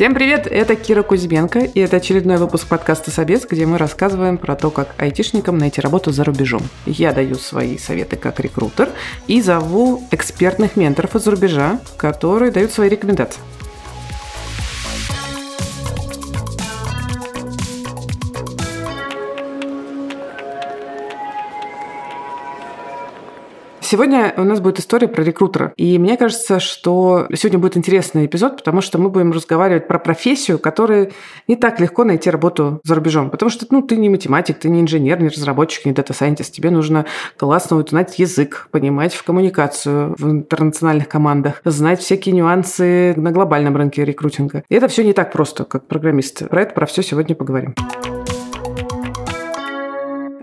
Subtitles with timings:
[0.00, 4.56] Всем привет, это Кира Кузьменко, и это очередной выпуск подкаста «Собес», где мы рассказываем про
[4.56, 6.62] то, как айтишникам найти работу за рубежом.
[6.86, 8.88] Я даю свои советы как рекрутер
[9.26, 13.42] и зову экспертных менторов из-за рубежа, которые дают свои рекомендации.
[23.90, 25.72] Сегодня у нас будет история про рекрутера.
[25.76, 30.60] И мне кажется, что сегодня будет интересный эпизод, потому что мы будем разговаривать про профессию,
[30.60, 31.12] которой
[31.48, 33.30] не так легко найти работу за рубежом.
[33.30, 36.54] Потому что ну, ты не математик, ты не инженер, не разработчик, не дата-сайентист.
[36.54, 37.04] Тебе нужно
[37.36, 44.04] классно узнать язык, понимать в коммуникацию в интернациональных командах, знать всякие нюансы на глобальном рынке
[44.04, 44.62] рекрутинга.
[44.68, 46.48] И это все не так просто, как программист.
[46.48, 47.74] Про это, про все сегодня поговорим.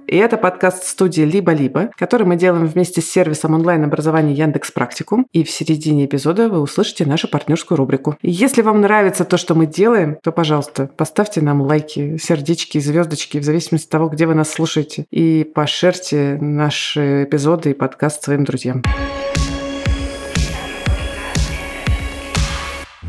[0.07, 5.27] И это подкаст студии «Либо-либо», который мы делаем вместе с сервисом онлайн-образования Яндекс Практикум.
[5.34, 8.15] И в середине эпизода вы услышите нашу партнерскую рубрику.
[8.21, 13.37] И если вам нравится то, что мы делаем, то, пожалуйста, поставьте нам лайки, сердечки, звездочки,
[13.37, 15.05] в зависимости от того, где вы нас слушаете.
[15.12, 18.84] И пошерьте наши эпизоды и подкаст своим друзьям.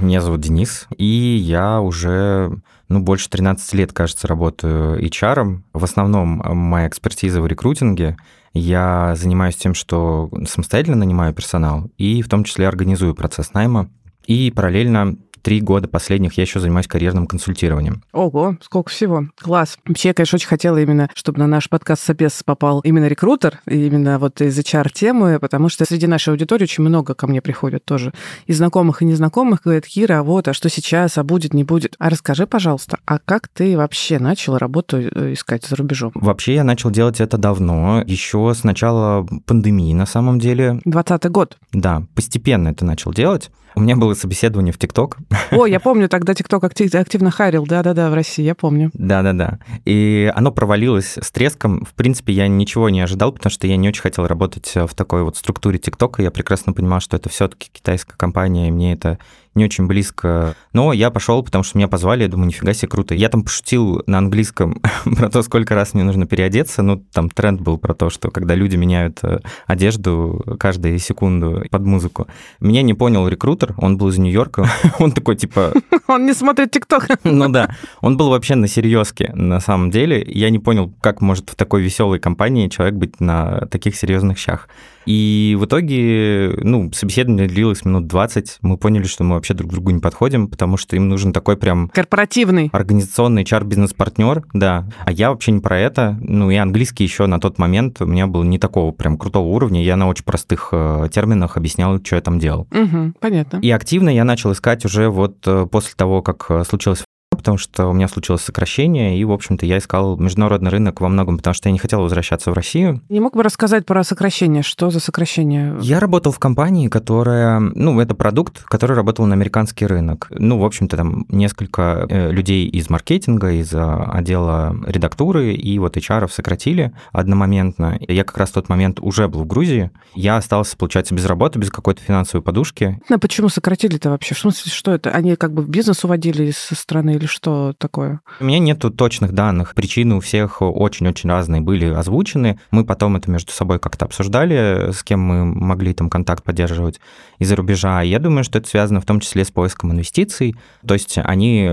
[0.00, 2.52] Меня зовут Денис, и я уже
[2.88, 5.60] ну, больше 13 лет, кажется, работаю HR.
[5.72, 8.16] В основном моя экспертиза в рекрутинге.
[8.52, 13.90] Я занимаюсь тем, что самостоятельно нанимаю персонал и в том числе организую процесс найма.
[14.28, 18.02] И параллельно три года последних я еще занимаюсь карьерным консультированием.
[18.12, 19.24] Ого, сколько всего.
[19.40, 19.78] Класс.
[19.86, 24.18] Вообще, я, конечно, очень хотела именно, чтобы на наш подкаст «Собес» попал именно рекрутер, именно
[24.18, 28.12] вот из HR-темы, потому что среди нашей аудитории очень много ко мне приходят тоже.
[28.46, 31.96] И знакомых, и незнакомых говорят, Кира, а вот, а что сейчас, а будет, не будет.
[31.98, 36.12] А расскажи, пожалуйста, а как ты вообще начал работу э, искать за рубежом?
[36.14, 40.82] Вообще, я начал делать это давно, еще с начала пандемии, на самом деле.
[40.84, 41.56] 20 год.
[41.72, 43.50] Да, постепенно это начал делать.
[43.78, 45.18] У меня было собеседование в ТикТок.
[45.52, 48.90] О, я помню, тогда ТикТок активно харил, да-да-да, в России, я помню.
[48.92, 49.60] Да-да-да.
[49.84, 51.84] И оно провалилось с треском.
[51.84, 55.22] В принципе, я ничего не ожидал, потому что я не очень хотел работать в такой
[55.22, 56.22] вот структуре ТикТока.
[56.22, 59.20] Я прекрасно понимал, что это все-таки китайская компания, и мне это
[59.58, 60.54] не очень близко.
[60.72, 63.14] Но я пошел, потому что меня позвали, я думаю, нифига себе круто.
[63.14, 66.82] Я там пошутил на английском про то, сколько раз мне нужно переодеться.
[66.82, 71.82] Ну, там тренд был про то, что когда люди меняют э, одежду каждую секунду под
[71.82, 72.28] музыку.
[72.60, 74.68] Меня не понял рекрутер, он был из Нью-Йорка.
[74.98, 75.72] Он такой, типа...
[76.06, 77.08] Он не смотрит ТикТок.
[77.24, 77.74] Ну да.
[78.00, 80.24] Он был вообще на серьезке, на самом деле.
[80.26, 84.68] Я не понял, как может в такой веселой компании человек быть на таких серьезных щах.
[85.08, 88.58] И в итоге, ну, собеседование длилось минут 20.
[88.60, 91.88] Мы поняли, что мы вообще друг другу не подходим, потому что им нужен такой прям...
[91.88, 92.68] Корпоративный.
[92.72, 94.86] Организационный HR-бизнес-партнер, да.
[95.06, 96.18] А я вообще не про это.
[96.20, 99.82] Ну, и английский еще на тот момент у меня был не такого прям крутого уровня.
[99.82, 102.68] Я на очень простых э, терминах объяснял, что я там делал.
[102.70, 103.60] Угу, понятно.
[103.62, 107.02] И активно я начал искать уже вот э, после того, как э, случилось
[107.48, 111.38] потому что у меня случилось сокращение, и, в общем-то, я искал международный рынок во многом,
[111.38, 113.00] потому что я не хотел возвращаться в Россию.
[113.08, 114.62] Не мог бы рассказать про сокращение?
[114.62, 115.74] Что за сокращение?
[115.80, 120.26] Я работал в компании, которая, ну, это продукт, который работал на американский рынок.
[120.30, 125.96] Ну, в общем-то, там несколько э, людей из маркетинга, из а, отдела редактуры и вот
[125.96, 127.98] HR сократили одномоментно.
[128.06, 129.90] Я как раз в тот момент уже был в Грузии.
[130.14, 133.00] Я остался, получается, без работы, без какой-то финансовой подушки.
[133.08, 134.34] Ну, почему сократили-то вообще?
[134.34, 135.12] В смысле, что это?
[135.12, 138.20] Они как бы бизнес уводили из страны или что такое?
[138.40, 139.74] У меня нету точных данных.
[139.74, 142.60] Причины у всех очень-очень разные были озвучены.
[142.70, 147.00] Мы потом это между собой как-то обсуждали, с кем мы могли там контакт поддерживать
[147.38, 148.02] из-за рубежа.
[148.02, 150.56] Я думаю, что это связано в том числе с поиском инвестиций.
[150.86, 151.70] То есть они,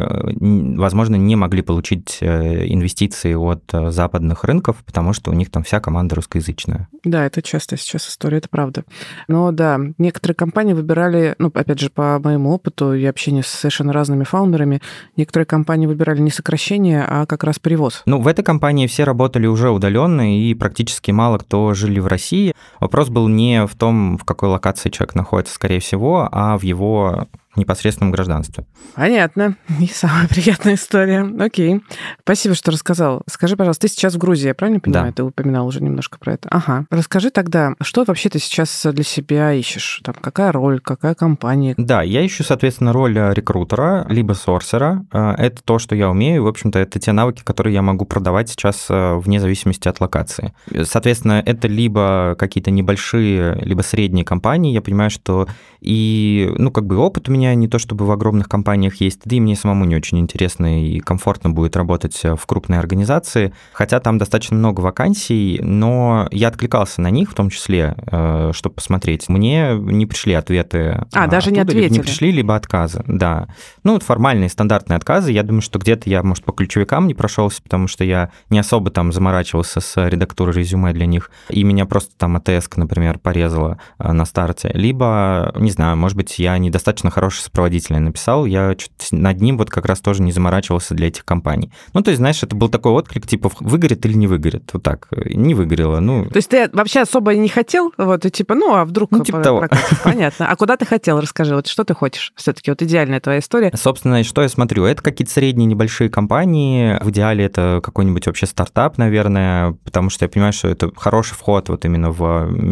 [0.78, 5.64] возможно, не могли получить э, инвестиции от э, западных рынков, потому что у них там
[5.64, 6.90] вся команда русскоязычная.
[7.04, 8.84] Да, это часто сейчас история, это правда.
[9.28, 13.94] Но да, некоторые компании выбирали, ну, опять же, по моему опыту и общению с совершенно
[13.94, 14.82] разными фаундерами,
[15.16, 18.04] некоторые некоторые компании выбирали не сокращение, а как раз перевоз.
[18.06, 22.54] Ну, в этой компании все работали уже удаленно, и практически мало кто жили в России.
[22.82, 27.28] Вопрос был не в том, в какой локации человек находится, скорее всего, а в его
[27.58, 28.66] непосредственном гражданстве.
[28.96, 29.56] Понятно.
[29.80, 31.28] Не самая приятная история.
[31.40, 31.82] Окей.
[32.22, 33.22] Спасибо, что рассказал.
[33.28, 35.08] Скажи, пожалуйста, ты сейчас в Грузии, я правильно понимаю?
[35.08, 35.14] Да.
[35.14, 36.50] Ты упоминал уже немножко про это.
[36.50, 36.86] Ага.
[36.90, 40.02] Расскажи тогда, что вообще ты сейчас для себя ищешь?
[40.04, 41.76] Там, какая роль, какая компания?
[41.78, 45.06] Да, я ищу, соответственно, роль э, рекрутера, либо сорсера.
[45.12, 46.44] Э, это то, что я умею.
[46.44, 50.54] В общем-то, это те навыки, которые я могу продавать сейчас э, вне зависимости от локации.
[50.84, 54.74] Соответственно, это либо какие-то небольшие, либо средние компании.
[54.74, 55.48] Я понимаю, что
[55.82, 59.22] и, ну, как бы опыт у меня меня не то чтобы в огромных компаниях есть,
[59.26, 64.00] да и мне самому не очень интересно и комфортно будет работать в крупной организации, хотя
[64.00, 69.30] там достаточно много вакансий, но я откликался на них в том числе, э, чтобы посмотреть.
[69.30, 71.06] Мне не пришли ответы.
[71.14, 71.94] А, даже не ответили?
[71.94, 73.48] Не пришли, либо отказы, да.
[73.84, 75.32] Ну, вот формальные, стандартные отказы.
[75.32, 78.90] Я думаю, что где-то я, может, по ключевикам не прошелся, потому что я не особо
[78.90, 84.12] там заморачивался с редактурой резюме для них, и меня просто там АТС, например, порезала э,
[84.12, 84.72] на старте.
[84.74, 88.76] Либо, не знаю, может быть, я недостаточно хороший сопроводитель написал, я
[89.12, 91.72] над ним вот как раз тоже не заморачивался для этих компаний.
[91.94, 95.08] Ну, то есть, знаешь, это был такой отклик, типа, выгорит или не выгорит, вот так.
[95.26, 96.26] Не выгорело, ну...
[96.26, 99.12] То есть ты вообще особо не хотел, вот, и типа, ну, а вдруг...
[99.12, 99.68] Ну, типа того.
[100.04, 100.48] Понятно.
[100.50, 102.34] А куда ты хотел, расскажи, вот что ты хочешь?
[102.36, 103.72] все таки вот идеальная твоя история.
[103.76, 104.86] Собственно, что я смотрю?
[104.86, 110.30] Это какие-то средние небольшие компании, в идеале это какой-нибудь вообще стартап, наверное, потому что я
[110.30, 112.24] понимаю, что это хороший вход вот именно в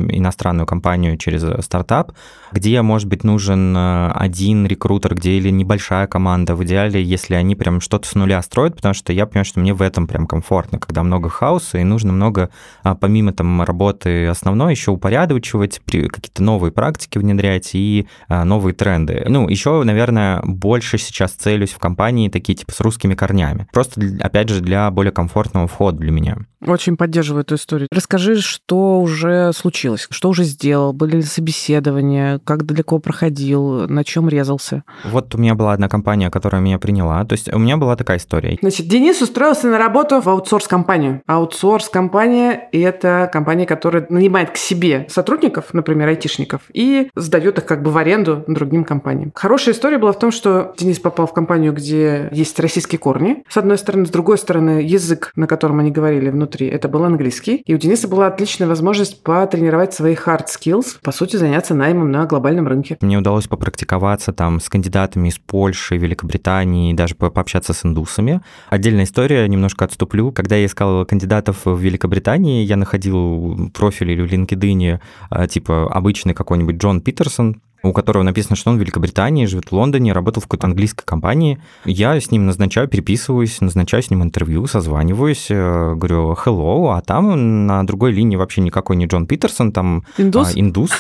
[0.10, 2.14] иностранную компанию через стартап,
[2.52, 4.12] где, может быть, нужен э,
[4.54, 6.56] один рекрутер, где или небольшая команда.
[6.56, 9.74] В идеале, если они прям что-то с нуля строят, потому что я понимаю, что мне
[9.74, 12.50] в этом прям комфортно, когда много хаоса и нужно много,
[12.84, 19.26] а, помимо там работы основной, еще упорядочивать, какие-то новые практики внедрять и а, новые тренды.
[19.28, 23.68] Ну, еще, наверное, больше сейчас целюсь в компании такие типа с русскими корнями.
[23.74, 26.38] Просто, опять же, для более комфортного входа для меня.
[26.66, 27.88] Очень поддерживаю эту историю.
[27.92, 34.30] Расскажи, что уже случилось, что уже сделал, были ли собеседования, как далеко проходил, на чем
[34.34, 34.84] резался?
[35.06, 37.24] Вот у меня была одна компания, которая меня приняла.
[37.26, 38.58] То есть у меня была такая история.
[38.62, 41.22] Значит, Денис устроился на работу в аутсорс-компанию.
[41.28, 47.92] Аутсорс-компания– это компания, которая нанимает к себе сотрудников, например, айтишников, и сдает их как бы
[47.92, 49.32] в аренду другим компаниям.
[49.36, 53.58] Хорошая история была в том, что Денис попал в компанию, где есть российские корни, с
[53.58, 54.06] одной стороны.
[54.06, 57.58] С другой стороны, язык, на котором они говорили внутри, это был английский.
[57.66, 62.26] И у Дениса была отличная возможность потренировать свои hard skills, по сути, заняться наймом на
[62.26, 62.98] глобальном рынке.
[63.02, 68.42] Мне удалось попрактиковаться там с кандидатами из Польши, Великобритании, даже пообщаться с индусами.
[68.70, 70.32] Отдельная история, немножко отступлю.
[70.32, 75.00] Когда я искал кандидатов в Великобритании, я находил профиль или в LinkedIn
[75.30, 79.74] а, типа обычный какой-нибудь Джон Питерсон, у которого написано, что он в Великобритании, живет в
[79.74, 81.62] Лондоне, работал в какой-то английской компании.
[81.84, 87.68] Я с ним назначаю, переписываюсь, назначаю с ним интервью, созваниваюсь, э, говорю hello, а там
[87.68, 90.92] на другой линии вообще никакой не Джон Питерсон, там индус, а, индус,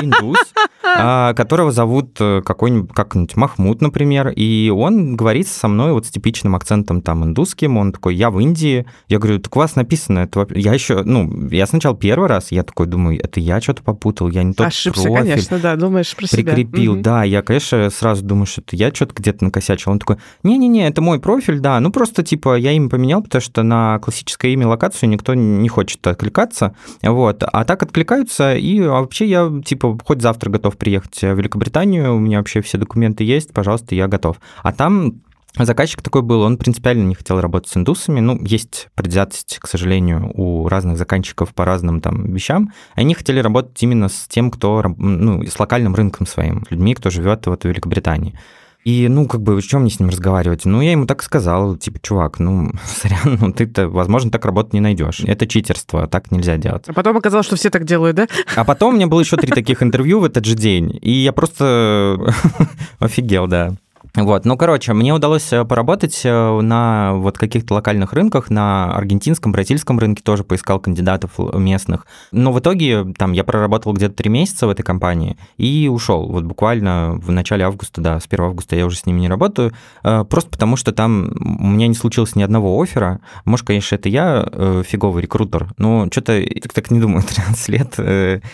[0.00, 0.38] индус
[0.84, 6.10] а, которого зовут э, какой-нибудь, как-нибудь Махмуд, например, и он говорит со мной вот с
[6.10, 10.20] типичным акцентом там индусским, он такой, я в Индии, я говорю, так у вас написано,
[10.20, 14.28] это я еще, ну, я сначала первый раз, я такой думаю, это я что-то попутал,
[14.28, 15.18] я не тот Ошибся, профиль.
[15.18, 16.94] конечно, да, думаешь про прикрепил.
[16.94, 17.02] Себя.
[17.02, 19.92] Да, я, конечно, сразу думаю, что это я что-то где-то накосячил.
[19.92, 23.62] Он такой, не-не-не, это мой профиль, да, ну просто, типа, я имя поменял, потому что
[23.62, 29.52] на классическое имя локацию никто не хочет откликаться, вот, а так откликаются, и вообще я,
[29.64, 34.08] типа, хоть завтра готов приехать в Великобританию, у меня вообще все документы есть, пожалуйста, я
[34.08, 34.36] готов.
[34.62, 35.20] А там
[35.58, 38.20] Заказчик такой был, он принципиально не хотел работать с индусами.
[38.20, 42.72] Ну, есть предвзятость, к сожалению, у разных заказчиков по разным там вещам.
[42.94, 47.46] Они хотели работать именно с тем, кто, ну, с локальным рынком своим, людьми, кто живет
[47.46, 48.38] вот в Великобритании.
[48.84, 50.64] И, ну, как бы, о чем мне с ним разговаривать?
[50.64, 54.80] Ну, я ему так сказал, типа, чувак, ну, сорян, ну, ты-то, возможно, так работать не
[54.80, 55.20] найдешь.
[55.20, 56.84] Это читерство, так нельзя делать.
[56.88, 58.26] А потом оказалось, что все так делают, да?
[58.56, 61.32] А потом у меня было еще три таких интервью в этот же день, и я
[61.32, 62.18] просто
[62.98, 63.74] офигел, да.
[64.14, 69.52] Вот, ну, короче, мне удалось э, поработать э, на вот каких-то локальных рынках, на аргентинском,
[69.52, 72.06] бразильском рынке тоже поискал кандидатов местных.
[72.30, 76.28] Но в итоге там я проработал где-то три месяца в этой компании и ушел.
[76.28, 79.72] Вот буквально в начале августа, да, с 1 августа я уже с ними не работаю,
[80.04, 83.20] э, просто потому что там у меня не случилось ни одного оффера.
[83.46, 84.46] Может, конечно, это я
[84.86, 87.94] фиговый рекрутер, но что-то так, так не думаю, 13 лет,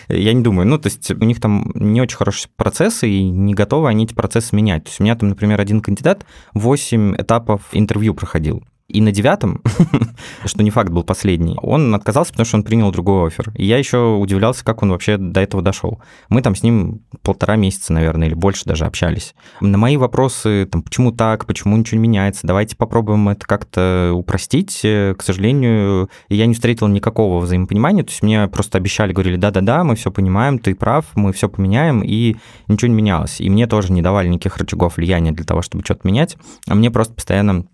[0.07, 0.67] я не думаю.
[0.67, 4.13] Ну, то есть у них там не очень хорошие процессы, и не готовы они эти
[4.13, 4.85] процессы менять.
[4.85, 8.63] То есть у меня там, например, например, один кандидат 8 этапов интервью проходил.
[8.89, 9.61] И на девятом,
[10.45, 13.51] что не факт был последний, он отказался, потому что он принял другой офер.
[13.53, 16.01] И я еще удивлялся, как он вообще до этого дошел.
[16.27, 19.35] Мы там с ним полтора месяца, наверное, или больше даже общались.
[19.61, 24.79] На мои вопросы, там, почему так, почему ничего не меняется, давайте попробуем это как-то упростить.
[24.81, 29.95] К сожалению, я не встретил никакого взаимопонимания, то есть мне просто обещали, говорили, да-да-да, мы
[29.95, 33.39] все понимаем, ты прав, мы все поменяем, и ничего не менялось.
[33.39, 36.89] И мне тоже не давали никаких рычагов влияния для того, чтобы что-то менять, а мне
[36.89, 37.65] просто постоянно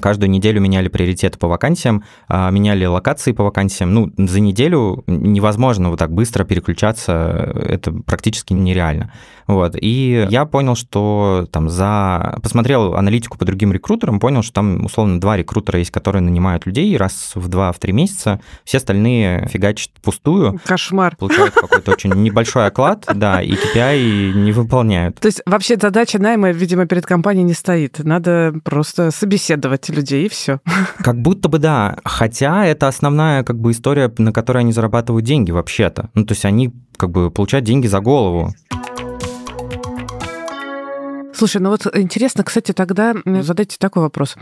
[0.00, 3.94] каждую неделю меняли приоритеты по вакансиям, а, меняли локации по вакансиям.
[3.94, 9.12] Ну, за неделю невозможно вот так быстро переключаться, это практически нереально.
[9.46, 9.74] Вот.
[9.80, 12.38] И я понял, что там за...
[12.42, 16.96] Посмотрел аналитику по другим рекрутерам, понял, что там условно два рекрутера есть, которые нанимают людей
[16.96, 18.40] раз в два, в три месяца.
[18.64, 20.60] Все остальные фигачат пустую.
[20.64, 21.16] Кошмар.
[21.16, 25.18] Получают какой-то очень небольшой оклад, да, и KPI не выполняют.
[25.18, 27.98] То есть вообще задача найма, видимо, перед компанией не стоит.
[27.98, 29.59] Надо просто собеседовать
[29.92, 30.60] людей, и все.
[30.98, 31.96] Как будто бы да.
[32.04, 36.10] Хотя это основная как бы история, на которой они зарабатывают деньги вообще-то.
[36.14, 38.52] Ну, то есть они как бы получают деньги за голову.
[41.40, 44.36] Слушай, ну вот интересно, кстати, тогда задайте такой вопрос.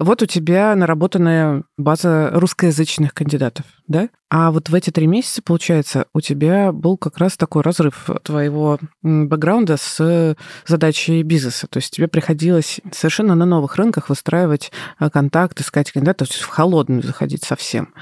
[0.00, 4.08] Вот у тебя наработанная база русскоязычных кандидатов, да?
[4.36, 8.80] А вот в эти три месяца, получается, у тебя был как раз такой разрыв твоего
[9.02, 10.34] бэкграунда с
[10.66, 11.68] задачей бизнеса.
[11.68, 16.42] То есть тебе приходилось совершенно на новых рынках выстраивать э, контакт, искать кандидатов, то есть
[16.44, 17.94] в холодную заходить совсем.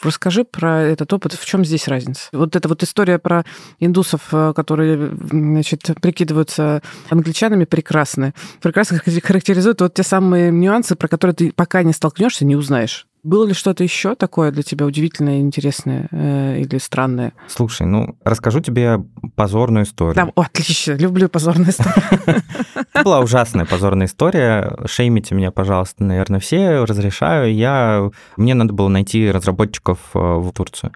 [0.00, 1.32] Расскажи про этот опыт.
[1.32, 2.28] В чем здесь разница?
[2.30, 3.44] Вот эта вот история про
[3.80, 8.34] индусов, э, которые, значит, прикидываются англичанами, прекрасная.
[8.62, 13.06] Прекрасно характеризует вот те самые нюансы, про которые ты пока не столкнешься, не узнаешь.
[13.22, 17.32] Было ли что-то еще такое для тебя удивительное, интересное э, или странное?
[17.48, 19.02] Слушай, ну расскажу тебе
[19.36, 20.14] позорную историю.
[20.14, 21.94] Да, о, отлично, люблю позорную историю.
[22.92, 24.76] Это была ужасная позорная история.
[24.84, 26.84] Шеймите меня, пожалуйста, наверное, все.
[26.84, 27.54] Разрешаю.
[27.54, 28.10] Я...
[28.36, 30.92] Мне надо было найти разработчиков э, в Турцию.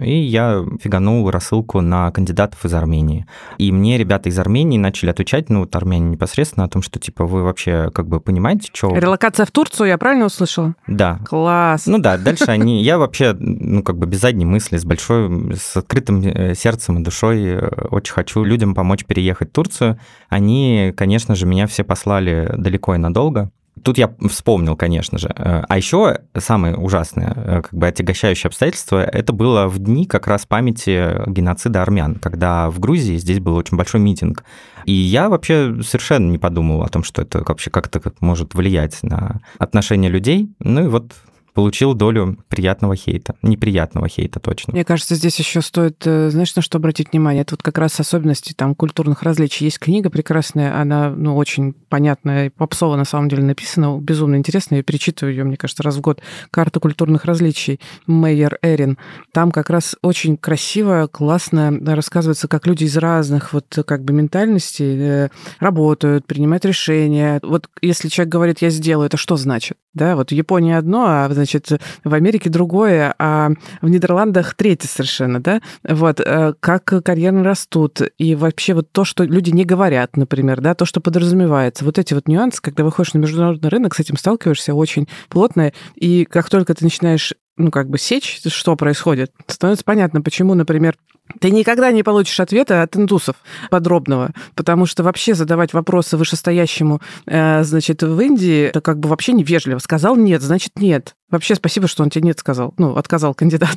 [0.00, 3.26] И я фиганул рассылку на кандидатов из Армении.
[3.58, 7.26] И мне ребята из Армении начали отвечать, ну, вот армяне непосредственно, о том, что, типа,
[7.26, 8.94] вы вообще как бы понимаете, что...
[8.96, 10.74] Релокация в Турцию, я правильно услышала?
[10.86, 11.18] Да.
[11.26, 11.86] Класс.
[11.86, 12.82] Ну да, дальше они...
[12.82, 17.02] Я вообще, ну, как бы без задней мысли, с большой, с открытым э, сердцем и
[17.02, 19.98] душой э, очень хочу людям помочь переехать в Турцию.
[20.28, 23.50] Они, конечно же, меня все послали далеко и надолго.
[23.82, 25.28] Тут я вспомнил, конечно же.
[25.36, 30.26] Э, а еще самое ужасное, э, как бы отягощающее обстоятельство, это было в дни как
[30.26, 34.44] раз памяти геноцида армян, когда в Грузии здесь был очень большой митинг.
[34.84, 39.40] И я вообще совершенно не подумал о том, что это вообще как-то может влиять на
[39.58, 40.50] отношения людей.
[40.60, 41.12] Ну и вот
[41.58, 43.34] получил долю приятного хейта.
[43.42, 44.74] Неприятного хейта точно.
[44.74, 47.42] Мне кажется, здесь еще стоит, э, знаешь, на что обратить внимание?
[47.42, 49.64] Это вот как раз особенности там культурных различий.
[49.64, 54.78] Есть книга прекрасная, она, ну, очень понятная и попсово на самом деле написана, безумно интересная.
[54.78, 56.22] Я перечитываю ее, мне кажется, раз в год.
[56.52, 58.96] «Карта культурных различий» Мейер Эрин.
[59.32, 64.96] Там как раз очень красиво, классно рассказывается, как люди из разных вот как бы ментальностей
[64.96, 67.40] э, работают, принимают решения.
[67.42, 69.76] Вот если человек говорит «я сделаю», это что значит?
[69.94, 71.70] Да, вот в Японии одно, а значит,
[72.04, 75.60] в Америке другое, а в Нидерландах третье совершенно, да?
[75.82, 80.74] Вот, э, как карьеры растут, и вообще вот то, что люди не говорят, например, да,
[80.74, 81.84] то, что подразумевается.
[81.84, 86.24] Вот эти вот нюансы, когда выходишь на международный рынок, с этим сталкиваешься очень плотно, и
[86.26, 90.96] как только ты начинаешь ну, как бы сечь, что происходит, становится понятно, почему, например,
[91.40, 93.36] ты никогда не получишь ответа от индусов
[93.70, 99.32] подробного, потому что вообще задавать вопросы вышестоящему, э, значит, в Индии, это как бы вообще
[99.32, 99.78] невежливо.
[99.78, 101.14] Сказал нет, значит нет.
[101.30, 102.72] Вообще спасибо, что он тебе нет сказал.
[102.78, 103.76] Ну, отказал кандидат.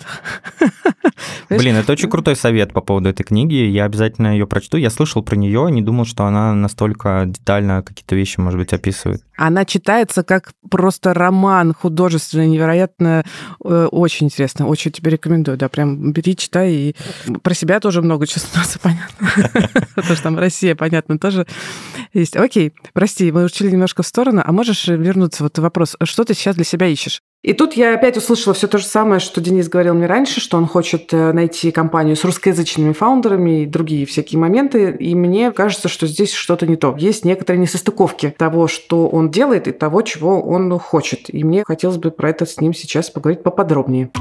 [1.50, 3.56] Блин, это очень крутой совет по поводу этой книги.
[3.56, 4.78] Я обязательно ее прочту.
[4.78, 9.22] Я слышал про нее, не думал, что она настолько детально какие-то вещи, может быть, описывает.
[9.36, 13.26] Она читается как просто роман художественный, невероятно,
[13.64, 14.68] э, очень интересно.
[14.68, 15.58] Очень тебе рекомендую.
[15.58, 16.72] Да, прям бери, читай.
[16.72, 16.96] И
[17.44, 19.30] про себя тоже много чего становится понятно.
[19.96, 21.46] Потому что там Россия, понятно, тоже
[22.14, 22.38] есть.
[22.38, 24.42] Окей, прости, мы учили немножко в сторону.
[24.46, 27.22] А можешь вернуться вот вопрос, что ты сейчас для себя ищешь?
[27.44, 30.58] И тут я опять услышала все то же самое, что Денис говорил мне раньше, что
[30.58, 34.96] он хочет э, найти компанию с русскоязычными фаундерами и другие всякие моменты.
[35.00, 36.96] И мне кажется, что здесь что-то не то.
[37.00, 41.34] Есть некоторые несостыковки того, что он делает, и того, чего он хочет.
[41.34, 44.12] И мне хотелось бы про это с ним сейчас поговорить поподробнее.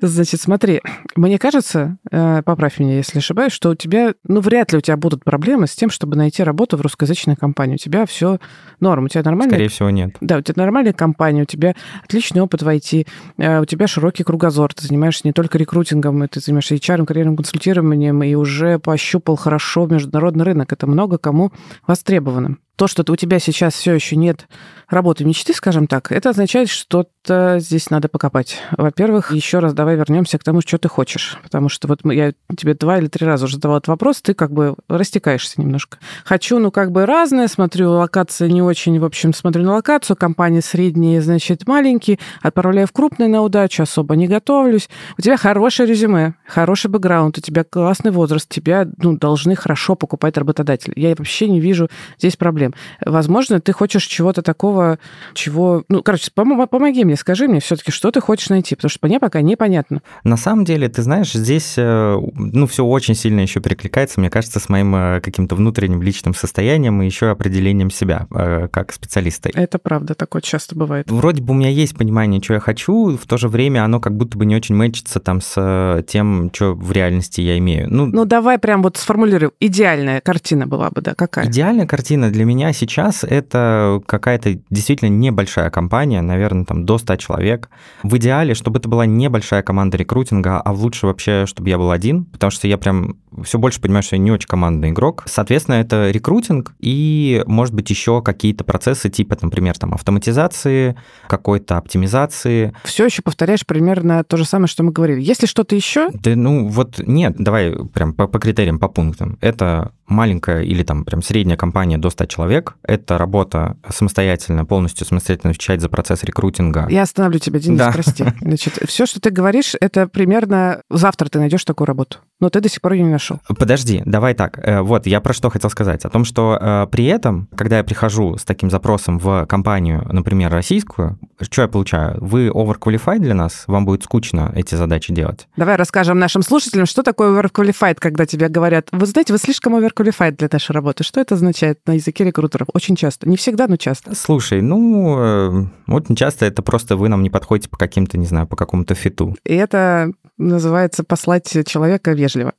[0.00, 0.80] Значит, смотри,
[1.16, 4.96] мне кажется, э, поправь меня, если ошибаюсь, что у тебя, ну, вряд ли у тебя
[4.96, 7.74] будут проблемы с тем, чтобы найти работу в русскоязычной компании.
[7.74, 8.38] У тебя все
[8.80, 9.54] норм, у тебя нормальная...
[9.54, 10.16] Скорее всего, нет.
[10.20, 13.06] Да, у тебя нормальная компания, у тебя отличный опыт в IT,
[13.38, 18.22] э, у тебя широкий кругозор, ты занимаешься не только рекрутингом, ты занимаешься HR, карьерным консультированием
[18.22, 20.72] и уже пощупал хорошо международный рынок.
[20.72, 21.52] Это много кому
[21.86, 24.46] востребовано то, что у тебя сейчас все еще нет
[24.88, 28.56] работы мечты, скажем так, это означает, что что здесь надо покопать.
[28.78, 31.36] Во-первых, еще раз давай вернемся к тому, что ты хочешь.
[31.42, 34.50] Потому что вот я тебе два или три раза уже задавала этот вопрос, ты как
[34.50, 35.98] бы растекаешься немножко.
[36.24, 40.60] Хочу, ну, как бы разное, смотрю, локация не очень, в общем, смотрю на локацию, компании
[40.60, 44.88] средние, значит, маленькие, отправляю в крупные на удачу, особо не готовлюсь.
[45.18, 50.38] У тебя хорошее резюме, хороший бэкграунд, у тебя классный возраст, тебя, ну, должны хорошо покупать
[50.38, 50.94] работодатели.
[50.96, 52.67] Я вообще не вижу здесь проблем.
[52.68, 52.74] Проблем.
[53.04, 54.98] Возможно, ты хочешь чего-то такого,
[55.34, 55.84] чего...
[55.88, 59.20] Ну, короче, пом- помоги мне, скажи мне все-таки, что ты хочешь найти, потому что мне
[59.20, 60.02] пока непонятно.
[60.24, 64.60] На самом деле, ты знаешь, здесь, э, ну, все очень сильно еще перекликается, мне кажется,
[64.60, 69.50] с моим э, каким-то внутренним личным состоянием и еще определением себя э, как специалиста.
[69.54, 71.10] Это правда, такое часто бывает.
[71.10, 74.16] Вроде бы у меня есть понимание, что я хочу, в то же время оно как
[74.16, 77.88] будто бы не очень мэчится там с тем, что в реальности я имею.
[77.90, 79.52] Ну, ну давай прям вот сформулируем.
[79.60, 81.46] Идеальная картина была бы, да, какая?
[81.46, 87.70] Идеальная картина для меня сейчас это какая-то действительно небольшая компания, наверное, там до 100 человек.
[88.02, 92.24] В идеале, чтобы это была небольшая команда рекрутинга, а лучше вообще, чтобы я был один,
[92.24, 95.24] потому что я прям все больше понимаю, что я не очень командный игрок.
[95.26, 100.96] Соответственно, это рекрутинг и, может быть, еще какие-то процессы типа, например, там автоматизации,
[101.28, 102.74] какой-то оптимизации.
[102.84, 105.20] Все еще повторяешь примерно то же самое, что мы говорили.
[105.20, 106.10] Если что-то еще?
[106.12, 109.38] Да, ну вот нет, давай прям по, по критериям, по пунктам.
[109.40, 112.76] Это маленькая или там прям средняя компания до 100 человек.
[112.82, 116.86] Это работа самостоятельно, полностью самостоятельно отвечать за процесс рекрутинга.
[116.88, 117.92] Я остановлю тебя, Денис, да.
[117.92, 118.24] прости.
[118.40, 122.18] Значит, все, что ты говоришь, это примерно завтра ты найдешь такую работу.
[122.40, 123.40] Но ты до сих пор ее не нашел.
[123.58, 124.58] Подожди, давай так.
[124.62, 126.04] Э, вот, я про что хотел сказать.
[126.04, 130.50] О том, что э, при этом, когда я прихожу с таким запросом в компанию, например,
[130.52, 132.16] российскую, что я получаю?
[132.20, 133.64] Вы overqualified для нас?
[133.66, 135.48] Вам будет скучно эти задачи делать?
[135.56, 140.36] Давай расскажем нашим слушателям, что такое overqualified, когда тебе говорят, вы знаете, вы слишком overqualified
[140.36, 141.02] для нашей работы.
[141.02, 142.68] Что это означает на языке рекрутеров?
[142.72, 143.28] Очень часто.
[143.28, 144.14] Не всегда, но часто.
[144.14, 148.46] Слушай, ну, э, очень часто это просто вы нам не подходите по каким-то, не знаю,
[148.46, 149.36] по какому-то фиту.
[149.44, 152.52] И это называется послать человека вежливо.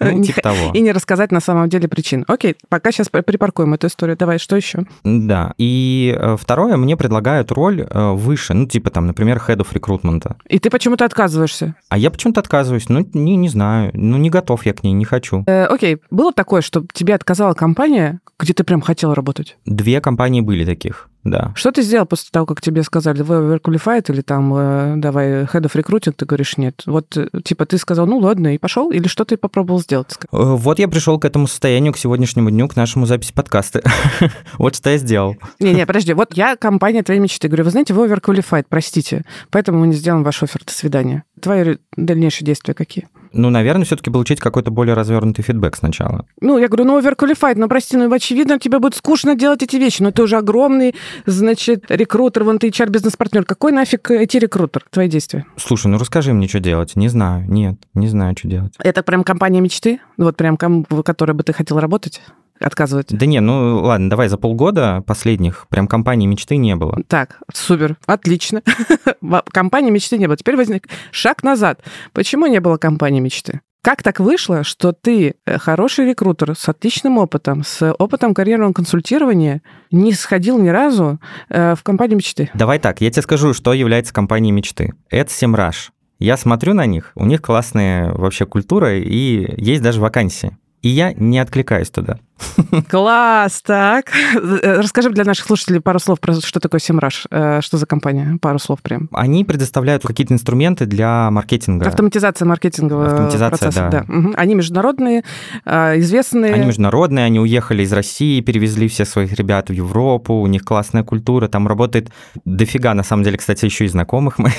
[0.00, 0.72] Ну, типа того.
[0.74, 2.24] И не рассказать на самом деле причин.
[2.28, 4.16] Окей, пока сейчас припаркуем эту историю.
[4.16, 4.84] Давай, что еще?
[5.04, 5.54] Да.
[5.58, 10.36] И э, второе, мне предлагают роль э, выше, ну, типа там, например, head of рекрутмента.
[10.48, 11.74] И ты почему-то отказываешься?
[11.88, 12.88] А я почему-то отказываюсь.
[12.88, 13.90] Ну, не, не знаю.
[13.94, 15.44] Ну, не готов я к ней, не хочу.
[15.46, 15.98] Э, окей.
[16.10, 19.56] Было такое, что тебе отказала компания, где ты прям хотел работать?
[19.64, 21.52] Две компании были таких да.
[21.54, 25.62] Что ты сделал после того, как тебе сказали, вы overqualified или там, э, давай, head
[25.62, 26.82] of recruiting, ты говоришь, нет.
[26.86, 30.18] Вот, э, типа, ты сказал, ну ладно, и пошел, или что ты попробовал сделать?
[30.20, 33.82] Э, вот я пришел к этому состоянию, к сегодняшнему дню, к нашему записи подкаста.
[34.58, 35.36] вот что я сделал.
[35.60, 37.46] Не-не, подожди, вот я компания твоей мечты.
[37.46, 41.22] Говорю, вы знаете, вы overqualified, простите, поэтому мы не сделаем ваш офер, до свидания.
[41.40, 43.08] Твои дальнейшие действия какие?
[43.32, 46.26] Ну, наверное, все-таки получить какой-то более развернутый фидбэк сначала.
[46.40, 50.02] Ну, я говорю, ну, overqualified, ну, прости, ну, очевидно, тебе будет скучно делать эти вещи,
[50.02, 50.94] но ты уже огромный,
[51.26, 53.44] значит, рекрутер, вон ты HR-бизнес-партнер.
[53.44, 54.84] Какой нафиг IT-рекрутер?
[54.90, 55.46] Твои действия?
[55.56, 56.96] Слушай, ну, расскажи мне, что делать.
[56.96, 58.74] Не знаю, нет, не знаю, что делать.
[58.78, 60.00] Это прям компания мечты?
[60.16, 62.20] Вот прям, в которой бы ты хотел работать?
[62.62, 63.08] Отказывать?
[63.10, 66.98] Да не, ну ладно, давай за полгода последних прям компании мечты не было.
[67.08, 68.62] Так, супер, отлично.
[69.52, 70.36] компании мечты не было.
[70.36, 71.80] Теперь возник шаг назад.
[72.12, 73.60] Почему не было компании мечты?
[73.84, 79.60] Как так вышло, что ты э, хороший рекрутер с отличным опытом, с опытом карьерного консультирования,
[79.90, 82.48] не сходил ни разу э, в компанию мечты?
[82.54, 84.92] Давай так, я тебе скажу, что является компанией мечты.
[85.10, 85.90] Это Семраж.
[86.20, 91.12] Я смотрю на них, у них классная вообще культура, и есть даже вакансии и я
[91.12, 92.18] не откликаюсь туда.
[92.88, 94.06] Класс, так.
[94.34, 98.58] Расскажи для наших слушателей пару слов про что такое Семраж, э, что за компания, пару
[98.58, 99.08] слов прям.
[99.12, 101.86] Они предоставляют какие-то инструменты для маркетинга.
[101.86, 103.88] Автоматизация маркетингового Автоматизация, процесса.
[103.90, 104.04] Да.
[104.06, 104.14] да.
[104.18, 104.32] Угу.
[104.36, 105.24] Они международные,
[105.64, 106.54] э, известные.
[106.54, 111.04] Они международные, они уехали из России, перевезли всех своих ребят в Европу, у них классная
[111.04, 112.10] культура, там работает
[112.44, 114.56] дофига, на самом деле, кстати, еще и знакомых моих.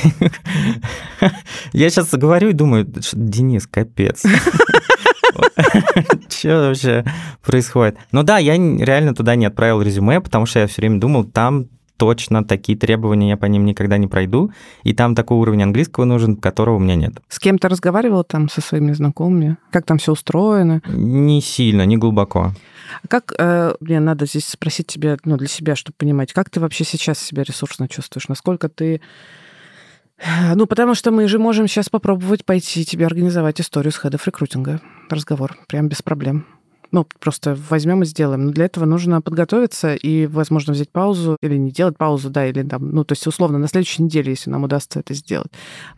[1.73, 4.23] Я сейчас говорю и думаю, Денис, капец.
[6.29, 7.05] Что вообще
[7.41, 7.97] происходит?
[8.11, 11.67] Ну да, я реально туда не отправил резюме, потому что я все время думал, там
[11.97, 14.51] точно такие требования я по ним никогда не пройду,
[14.83, 17.13] и там такой уровень английского нужен, которого у меня нет.
[17.29, 19.57] С кем то разговаривал там со своими знакомыми?
[19.71, 20.81] Как там все устроено?
[20.87, 22.51] Не сильно, не глубоко.
[23.07, 26.83] Как, э, мне надо здесь спросить тебя, ну, для себя, чтобы понимать, как ты вообще
[26.83, 28.27] сейчас себя ресурсно чувствуешь?
[28.27, 29.01] Насколько ты
[30.55, 34.81] ну, потому что мы же можем сейчас попробовать пойти тебе организовать историю с хедов рекрутинга.
[35.09, 35.57] Разговор.
[35.67, 36.45] Прям без проблем.
[36.91, 38.45] Ну, просто возьмем и сделаем.
[38.45, 42.61] Но для этого нужно подготовиться и, возможно, взять паузу или не делать паузу, да, или
[42.61, 45.51] там, ну, то есть, условно, на следующей неделе, если нам удастся это сделать.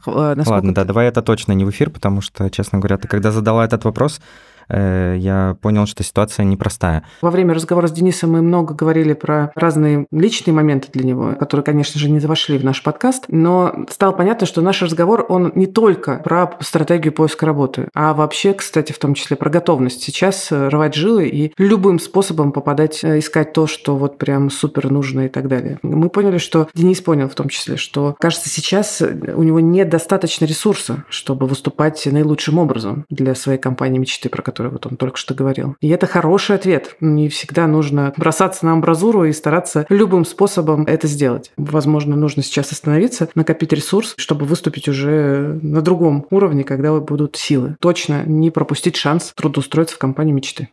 [0.08, 0.75] Э, насколько Ладно, ты...
[0.75, 3.84] да, давай это точно не в эфир, потому что, честно говоря, ты когда задала этот
[3.84, 7.04] вопрос, Э, я понял, что ситуация непростая.
[7.21, 11.63] Во время разговора с Денисом мы много говорили про разные личные моменты для него, которые,
[11.63, 15.67] конечно же, не вошли в наш подкаст, но стало понятно, что наш разговор, он не
[15.67, 20.95] только про стратегию поиска работы, а вообще, кстати, в том числе про готовность сейчас рвать
[20.95, 25.47] жилы и любым способом попадать, э, искать то, что вот прям супер нужно и так
[25.47, 25.80] далее.
[25.84, 31.04] Мы поняли, что Денис понял в том числе, что, кажется, сейчас у него недостаточно ресурса,
[31.10, 35.34] чтобы выступать наилучшим образом для своей компании мечты, про которую который вот он только что
[35.34, 35.76] говорил.
[35.82, 36.96] И это хороший ответ.
[37.02, 41.52] Не всегда нужно бросаться на амбразуру и стараться любым способом это сделать.
[41.58, 47.76] Возможно, нужно сейчас остановиться, накопить ресурс, чтобы выступить уже на другом уровне, когда будут силы.
[47.82, 50.70] Точно не пропустить шанс трудоустроиться в компанию мечты.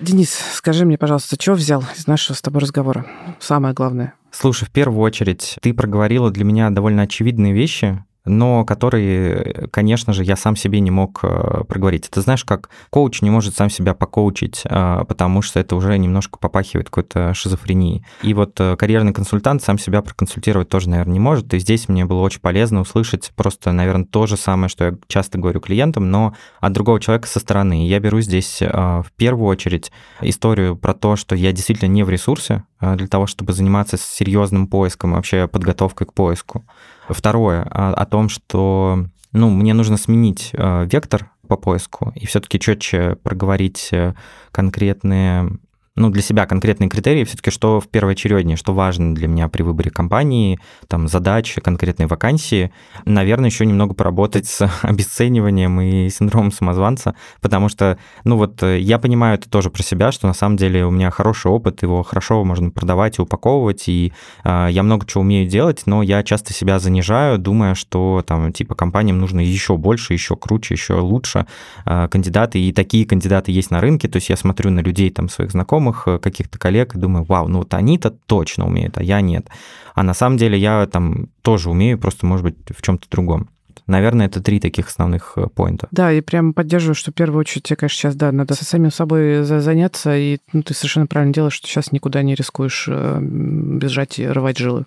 [0.00, 3.06] Денис, скажи мне, пожалуйста, что взял из нашего с тобой разговора?
[3.38, 4.14] Самое главное.
[4.32, 10.24] Слушай, в первую очередь, ты проговорила для меня довольно очевидные вещи, но которые, конечно же,
[10.24, 12.08] я сам себе не мог э, проговорить.
[12.08, 16.38] Это знаешь, как коуч не может сам себя покоучить, э, потому что это уже немножко
[16.38, 18.04] попахивает какой-то шизофренией.
[18.22, 21.52] И вот э, карьерный консультант сам себя проконсультировать тоже, наверное, не может.
[21.54, 25.38] И здесь мне было очень полезно услышать просто, наверное, то же самое, что я часто
[25.38, 27.86] говорю клиентам, но от другого человека со стороны.
[27.86, 32.64] Я беру здесь в первую очередь историю про то, что я действительно не в ресурсе
[32.80, 36.64] для того, чтобы заниматься серьезным поиском, вообще подготовкой к поиску.
[37.12, 42.60] Второе, о, о том, что ну, мне нужно сменить э, вектор по поиску и все-таки
[42.60, 44.14] четче проговорить э,
[44.50, 45.58] конкретные
[45.94, 49.90] ну, для себя конкретные критерии, все-таки что в первоочереднее, что важно для меня при выборе
[49.90, 52.72] компании, там, задачи, конкретной вакансии.
[53.04, 58.98] Наверное, еще немного поработать с обесцениванием и синдромом самозванца, потому что, ну, вот э, я
[58.98, 62.42] понимаю это тоже про себя, что на самом деле у меня хороший опыт, его хорошо
[62.44, 66.78] можно продавать и упаковывать, и э, я много чего умею делать, но я часто себя
[66.78, 71.46] занижаю, думая, что там, типа, компаниям нужно еще больше, еще круче, еще лучше
[71.84, 75.28] э, кандидаты, и такие кандидаты есть на рынке, то есть я смотрю на людей, там,
[75.28, 79.02] своих знакомых, знакомых, э, каких-то коллег, и думаю, вау, ну вот они-то точно умеют, а
[79.02, 79.48] я нет.
[79.94, 83.48] А на самом деле я там тоже умею, просто, может быть, в чем-то другом.
[83.88, 85.88] Наверное, это три таких основных э, поинта.
[85.90, 88.92] Да, и прямо поддерживаю, что в первую очередь тебе, конечно, сейчас, да, надо со самим
[88.92, 94.18] собой заняться, и ну, ты совершенно правильно делаешь, что сейчас никуда не рискуешь э, бежать
[94.18, 94.86] и рвать жилы.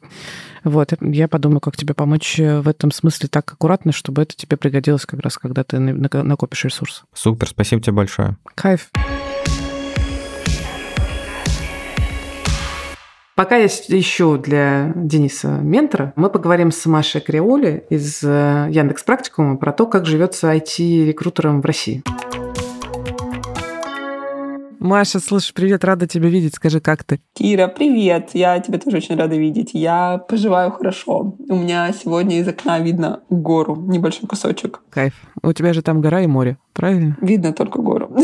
[0.63, 5.05] Вот, я подумаю, как тебе помочь в этом смысле так аккуратно, чтобы это тебе пригодилось
[5.05, 7.03] как раз, когда ты накопишь ресурс.
[7.13, 8.37] Супер, спасибо тебе большое.
[8.55, 8.89] Кайф.
[13.35, 19.57] Пока я ищу для Дениса ментора, мы поговорим с Машей Креоли из э, Яндекс Практикума
[19.57, 22.01] про то, как живется IT-рекрутером в России.
[24.79, 26.55] Маша, слушай, привет, рада тебя видеть.
[26.55, 27.21] Скажи, как ты?
[27.33, 28.31] Кира, привет.
[28.33, 29.71] Я тебя тоже очень рада видеть.
[29.73, 31.35] Я поживаю хорошо.
[31.49, 34.81] У меня сегодня из окна видно гору, небольшой кусочек.
[34.89, 35.13] Кайф.
[35.41, 37.17] У тебя же там гора и море, правильно?
[37.21, 38.15] Видно только гору.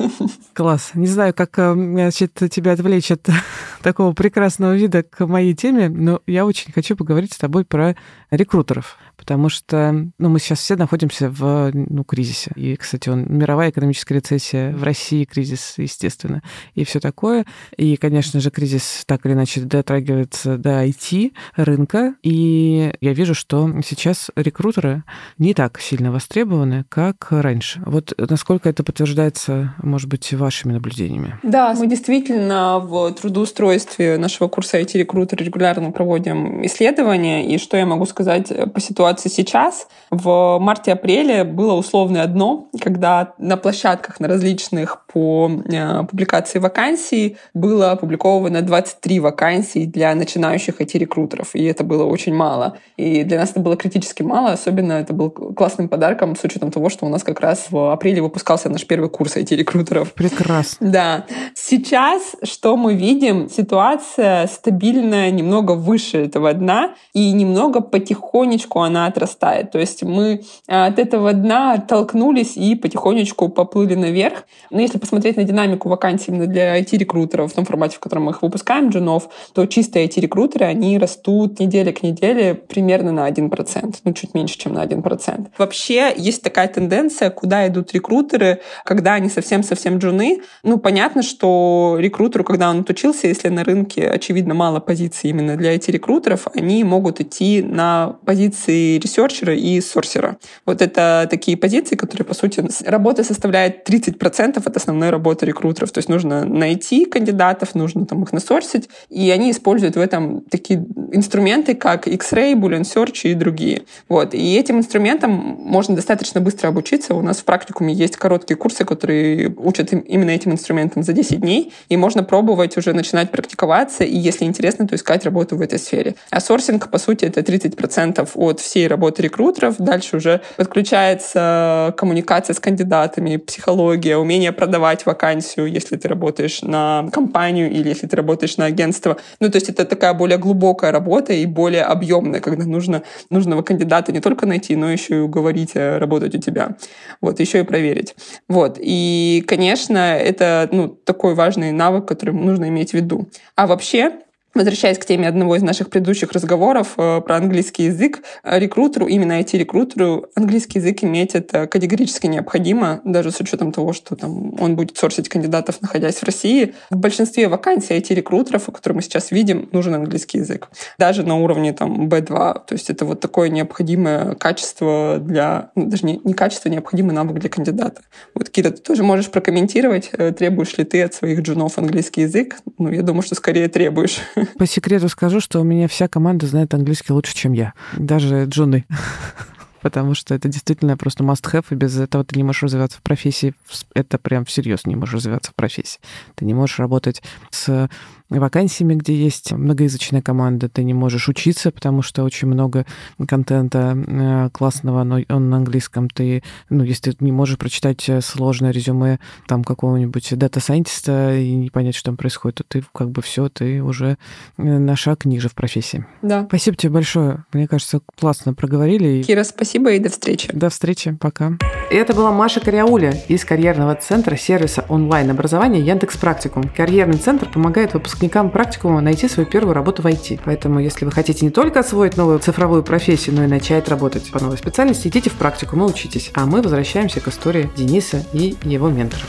[0.54, 0.92] Класс.
[0.94, 3.28] Не знаю, как э, значит, тебя отвлечь от
[3.82, 7.96] такого прекрасного вида к моей теме, но я очень хочу поговорить с тобой про
[8.30, 12.52] рекрутеров потому что ну, мы сейчас все находимся в ну, кризисе.
[12.54, 16.42] И, кстати, он, мировая экономическая рецессия, в России кризис, естественно,
[16.76, 17.44] и все такое.
[17.76, 23.68] И, конечно же, кризис так или иначе дотрагивается до IT рынка, и я вижу, что
[23.84, 25.02] сейчас рекрутеры
[25.38, 27.82] не так сильно востребованы, как раньше.
[27.84, 31.36] Вот насколько это подтверждается, может быть, вашими наблюдениями?
[31.42, 38.06] Да, мы действительно в трудоустройстве нашего курса IT-рекрутер регулярно проводим исследования, и что я могу
[38.06, 39.88] сказать по ситуации ситуации сейчас.
[40.10, 47.92] В марте-апреле было условное дно, когда на площадках на различных по э, публикации вакансий было
[47.92, 52.76] опубликовано 23 вакансий для начинающих IT-рекрутеров, и это было очень мало.
[52.96, 56.88] И для нас это было критически мало, особенно это был классным подарком с учетом того,
[56.88, 60.12] что у нас как раз в апреле выпускался наш первый курс IT-рекрутеров.
[60.12, 60.90] Прекрасно.
[60.90, 61.24] Да.
[61.54, 63.48] Сейчас что мы видим?
[63.48, 69.70] Ситуация стабильная, немного выше этого дна, и немного потихонечку она отрастает.
[69.70, 74.44] То есть мы э, от этого дна оттолкнулись и потихонечку поплыли наверх.
[74.70, 78.32] Но если посмотреть на динамику вакансий именно для IT-рекрутеров в том формате, в котором мы
[78.32, 84.12] их выпускаем, джунов, то чистые IT-рекрутеры, они растут неделя к неделе примерно на 1%, ну,
[84.12, 85.48] чуть меньше, чем на 1%.
[85.58, 90.42] Вообще есть такая тенденция, куда идут рекрутеры, когда они совсем-совсем джуны.
[90.62, 95.74] Ну, понятно, что рекрутеру, когда он отучился, если на рынке, очевидно, мало позиций именно для
[95.74, 100.38] IT-рекрутеров, они могут идти на позиции ресерчера и сорсера.
[100.64, 105.90] Вот это такие позиции, которые, по сути, работа составляет 30% от основной работы рекрутеров.
[105.90, 110.84] То есть нужно найти кандидатов, нужно там их насорсить, и они используют в этом такие
[111.12, 113.82] инструменты, как X-Ray, Boolean Search и другие.
[114.08, 114.34] Вот.
[114.34, 117.14] И этим инструментам можно достаточно быстро обучиться.
[117.14, 121.72] У нас в практикуме есть короткие курсы, которые учат именно этим инструментам за 10 дней,
[121.88, 126.14] и можно пробовать уже начинать практиковаться, и если интересно, то искать работу в этой сфере.
[126.30, 129.76] А сорсинг, по сути, это 30% от всех всей работы рекрутеров.
[129.78, 137.70] Дальше уже подключается коммуникация с кандидатами, психология, умение продавать вакансию, если ты работаешь на компанию
[137.70, 139.16] или если ты работаешь на агентство.
[139.40, 144.12] Ну, то есть это такая более глубокая работа и более объемная, когда нужно нужного кандидата
[144.12, 146.76] не только найти, но еще и уговорить э, работать у тебя.
[147.20, 148.14] Вот, еще и проверить.
[148.48, 148.78] Вот.
[148.80, 153.26] И, конечно, это ну, такой важный навык, который нужно иметь в виду.
[153.56, 154.12] А вообще,
[154.56, 159.38] Возвращаясь к теме одного из наших предыдущих разговоров э, про английский язык, э, рекрутеру, именно
[159.38, 164.96] IT-рекрутеру, английский язык иметь это категорически необходимо, даже с учетом того, что там, он будет
[164.96, 166.74] сорсить кандидатов, находясь в России.
[166.88, 170.70] В большинстве вакансий IT-рекрутеров, которые мы сейчас видим, нужен английский язык.
[170.98, 172.26] Даже на уровне там, B2.
[172.66, 175.68] То есть это вот такое необходимое качество для...
[175.74, 178.00] Ну, даже не, не качество, необходимый навык для кандидата.
[178.34, 182.56] Вот, Кира, ты тоже можешь прокомментировать, э, требуешь ли ты от своих джунов английский язык?
[182.78, 184.18] Ну, я думаю, что скорее требуешь.
[184.58, 187.74] По секрету скажу, что у меня вся команда знает английский лучше, чем я.
[187.96, 188.84] Даже Джуны
[189.86, 193.54] потому что это действительно просто must-have, и без этого ты не можешь развиваться в профессии.
[193.94, 196.00] Это прям всерьез не можешь развиваться в профессии.
[196.34, 197.88] Ты не можешь работать с
[198.28, 202.84] вакансиями, где есть многоязычная команда, ты не можешь учиться, потому что очень много
[203.28, 206.10] контента э, классного, но он на английском.
[206.10, 211.70] Ты, ну, если ты не можешь прочитать э, сложное резюме там какого-нибудь дата-сайентиста и не
[211.70, 214.18] понять, что там происходит, то ты как бы все, ты уже
[214.58, 216.04] э, на шаг ниже в профессии.
[216.22, 216.44] Да.
[216.48, 217.44] Спасибо тебе большое.
[217.52, 219.22] Мне кажется, классно проговорили.
[219.22, 220.48] Кира, спасибо и до встречи.
[220.52, 221.16] До встречи.
[221.20, 221.52] Пока.
[221.90, 226.64] И это была Маша Каряуля из карьерного центра сервиса онлайн-образования Яндекс Практикум.
[226.76, 230.40] Карьерный центр помогает выпускникам выпускникам практикума найти свою первую работу в IT.
[230.44, 234.40] Поэтому, если вы хотите не только освоить новую цифровую профессию, но и начать работать по
[234.40, 236.30] новой специальности, идите в практику, мы учитесь.
[236.34, 239.26] А мы возвращаемся к истории Дениса и его менторов.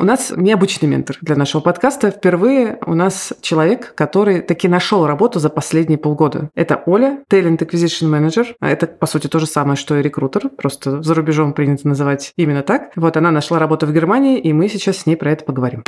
[0.00, 2.12] У нас необычный ментор для нашего подкаста.
[2.12, 6.50] Впервые у нас человек, который таки нашел работу за последние полгода.
[6.54, 8.54] Это Оля, Talent Acquisition Manager.
[8.60, 10.50] Это, по сути, то же самое, что и рекрутер.
[10.50, 12.92] Просто за рубежом принято называть именно так.
[12.94, 15.82] Вот она нашла работу в Германии, и мы сейчас с ней про это поговорим.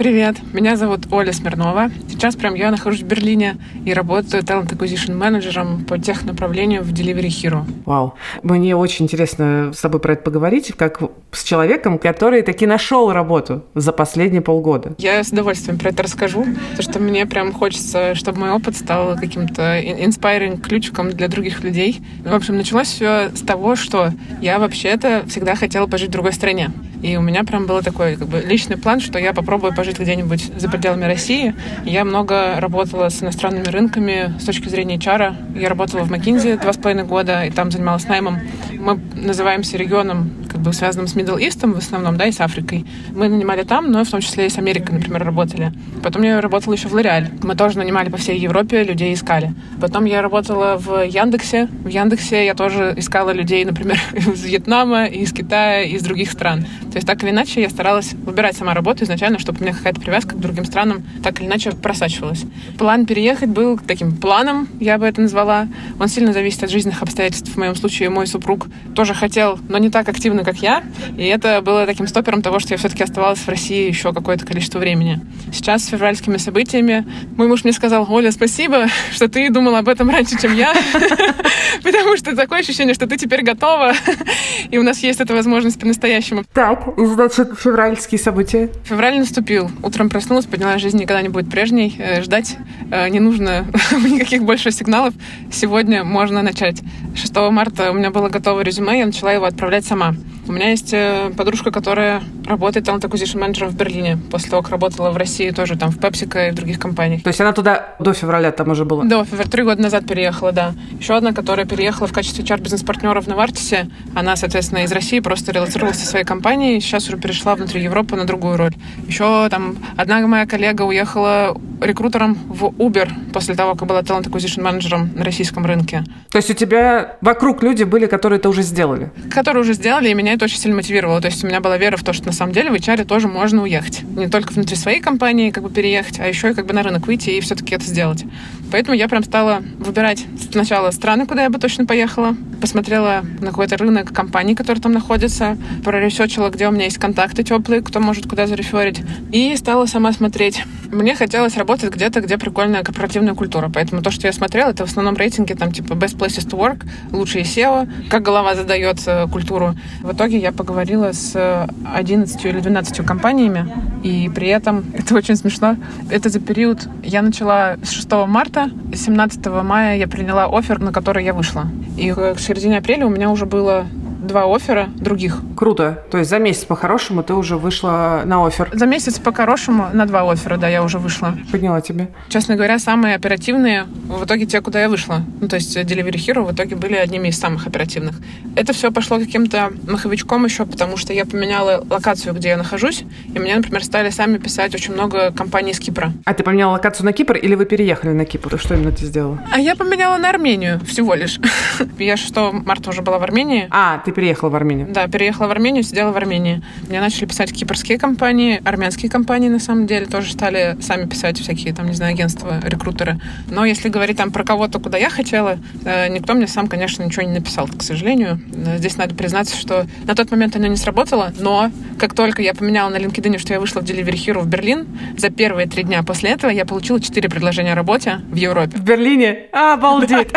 [0.00, 1.90] Привет, меня зовут Оля Смирнова.
[2.08, 7.26] Сейчас прям я нахожусь в Берлине и работаю Talent Acquisition менеджером по технаправлению в Delivery
[7.26, 7.64] Hero.
[7.84, 8.14] Вау.
[8.42, 13.66] Мне очень интересно с тобой про это поговорить, как с человеком, который таки нашел работу
[13.74, 14.94] за последние полгода.
[14.96, 19.18] Я с удовольствием про это расскажу, потому что мне прям хочется, чтобы мой опыт стал
[19.18, 22.00] каким-то inspiring ключиком для других людей.
[22.24, 26.70] В общем, началось все с того, что я вообще-то всегда хотела пожить в другой стране.
[27.02, 30.52] И у меня прям был такой как бы личный план, что я попробую пожить где-нибудь
[30.56, 31.54] за пределами России.
[31.84, 35.58] Я много работала с иностранными рынками с точки зрения HR.
[35.58, 38.38] Я работала в McKinsey два с половиной года, и там занималась наймом.
[38.78, 42.84] Мы называемся регионом, как бы связанным с Middle East в основном, да, и с Африкой.
[43.14, 45.72] Мы нанимали там, но в том числе и с Америкой, например, работали.
[46.02, 47.28] Потом я работала еще в L'Oreal.
[47.42, 49.54] Мы тоже нанимали по всей Европе, людей искали.
[49.80, 51.68] Потом я работала в Яндексе.
[51.84, 56.66] В Яндексе я тоже искала людей, например, из Вьетнама, из Китая, из других стран.
[56.90, 60.00] То есть так или иначе я старалась выбирать сама работу изначально, чтобы у меня какая-то
[60.00, 62.44] привязка к другим странам так или иначе просачивалась.
[62.78, 65.68] План переехать был таким планом, я бы это назвала.
[65.98, 67.50] Он сильно зависит от жизненных обстоятельств.
[67.50, 70.82] В моем случае мой супруг тоже хотел, но не так активно, как я.
[71.16, 74.78] И это было таким стопером того, что я все-таки оставалась в России еще какое-то количество
[74.78, 75.20] времени.
[75.52, 80.10] Сейчас с февральскими событиями мой муж мне сказал, Оля, спасибо, что ты думала об этом
[80.10, 80.74] раньше, чем я.
[81.82, 83.92] Потому что такое ощущение, что ты теперь готова.
[84.70, 86.44] И у нас есть эта возможность по-настоящему.
[86.52, 88.70] Так, и, значит, февральские события?
[88.84, 89.70] Февраль наступил.
[89.82, 91.94] Утром проснулась, поняла, жизнь никогда не будет прежней.
[91.98, 92.56] Э, ждать
[92.90, 95.14] э, не нужно никаких больше сигналов.
[95.52, 96.82] Сегодня можно начать.
[97.14, 100.14] 6 марта у меня было готово резюме, я начала его отправлять сама.
[100.50, 104.18] У меня есть э, подружка, которая работает talent acquisition менеджером в Берлине.
[104.32, 107.22] После того, как работала в России тоже, там, в PepsiCo и в других компаниях.
[107.22, 109.04] То есть она туда до февраля там уже была?
[109.04, 109.48] До февраля.
[109.48, 110.74] Три года назад переехала, да.
[110.98, 113.90] Еще одна, которая переехала в качестве HR-бизнес-партнера в Навартисе.
[114.14, 116.80] Она, соответственно, из России просто релацировалась со своей компанией.
[116.80, 118.74] Сейчас уже перешла внутри Европы на другую роль.
[119.06, 124.62] Еще там одна моя коллега уехала рекрутером в Uber после того, как была talent acquisition
[124.62, 126.04] менеджером на российском рынке.
[126.30, 129.10] То есть у тебя вокруг люди были, которые это уже сделали?
[129.30, 131.20] Которые уже сделали, и меня это очень сильно мотивировало.
[131.20, 133.28] То есть у меня была вера в то, что на самом деле в HR тоже
[133.28, 134.02] можно уехать.
[134.02, 137.06] Не только внутри своей компании как бы переехать, а еще и как бы на рынок
[137.06, 138.24] выйти и все-таки это сделать.
[138.70, 143.76] Поэтому я прям стала выбирать сначала страны, куда я бы точно поехала, посмотрела на какой-то
[143.76, 148.46] рынок компаний, которые там находятся, проресечила, где у меня есть контакты теплые, кто может куда
[148.46, 149.00] зареферить,
[149.32, 150.62] и стала сама смотреть.
[150.92, 154.90] Мне хотелось работать где-то, где прикольная корпоративная культура, поэтому то, что я смотрела, это в
[154.90, 158.98] основном рейтинги там типа Best Places to Work, лучшие SEO, как голова задает
[159.32, 159.74] культуру.
[160.02, 163.66] В итоге я поговорила с 11 или 12 компаниями,
[164.02, 165.76] и при этом, это очень смешно,
[166.10, 171.24] это за период, я начала с 6 марта, 17 мая я приняла офер, на который
[171.24, 171.66] я вышла.
[171.96, 173.86] И к середине апреля у меня уже было
[174.22, 175.40] два оффера других.
[175.56, 176.04] Круто.
[176.10, 178.70] То есть за месяц по-хорошему ты уже вышла на офер.
[178.72, 181.34] За месяц по-хорошему на два оффера, да, я уже вышла.
[181.52, 182.08] Поняла тебе.
[182.28, 185.22] Честно говоря, самые оперативные в итоге те, куда я вышла.
[185.40, 188.16] Ну, то есть Delivery Hero в итоге были одними из самых оперативных.
[188.56, 193.04] Это все пошло каким-то маховичком еще, потому что я поменяла локацию, где я нахожусь,
[193.34, 196.12] и мне, например, стали сами писать очень много компаний из Кипра.
[196.24, 198.58] А ты поменяла локацию на Кипр или вы переехали на Кипр?
[198.58, 199.38] Что именно ты сделала?
[199.52, 201.38] А я поменяла на Армению всего лишь.
[201.98, 203.68] Я 6 марта уже была в Армении.
[203.70, 204.88] А, ты переехала в Армению?
[204.90, 206.62] Да, переехала в Армению, сидела в Армении.
[206.88, 211.74] Мне начали писать кипрские компании, армянские компании, на самом деле, тоже стали сами писать всякие,
[211.74, 213.20] там, не знаю, агентства, рекрутеры.
[213.48, 217.22] Но если говорить там про кого-то, куда я хотела, э, никто мне сам, конечно, ничего
[217.22, 218.40] не написал, к сожалению.
[218.54, 222.54] Э, здесь надо признаться, что на тот момент оно не сработало, но как только я
[222.54, 226.02] поменяла на LinkedIn, что я вышла в Delivery Hero в Берлин, за первые три дня
[226.02, 228.76] после этого я получила четыре предложения о работе в Европе.
[228.76, 229.46] В Берлине?
[229.52, 230.30] Обалдеть!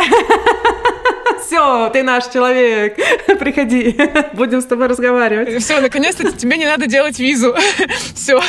[1.45, 2.97] Все, ты наш человек.
[3.39, 3.95] Приходи.
[4.33, 5.61] Будем с тобой разговаривать.
[5.63, 7.55] Все, наконец-то тебе не надо делать визу.
[8.15, 8.41] Все,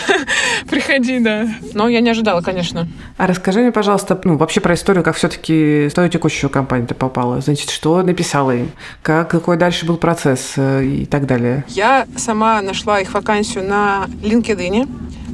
[0.68, 1.48] приходи, да.
[1.74, 2.88] Но я не ожидала, конечно.
[3.16, 6.94] А расскажи мне, пожалуйста, ну, вообще про историю, как все-таки в твою текущую компанию ты
[6.94, 7.40] попала.
[7.40, 8.70] Значит, что написала им?
[9.02, 11.64] Как, какой дальше был процесс э, и так далее?
[11.68, 14.88] Я сама нашла их вакансию на LinkedIn.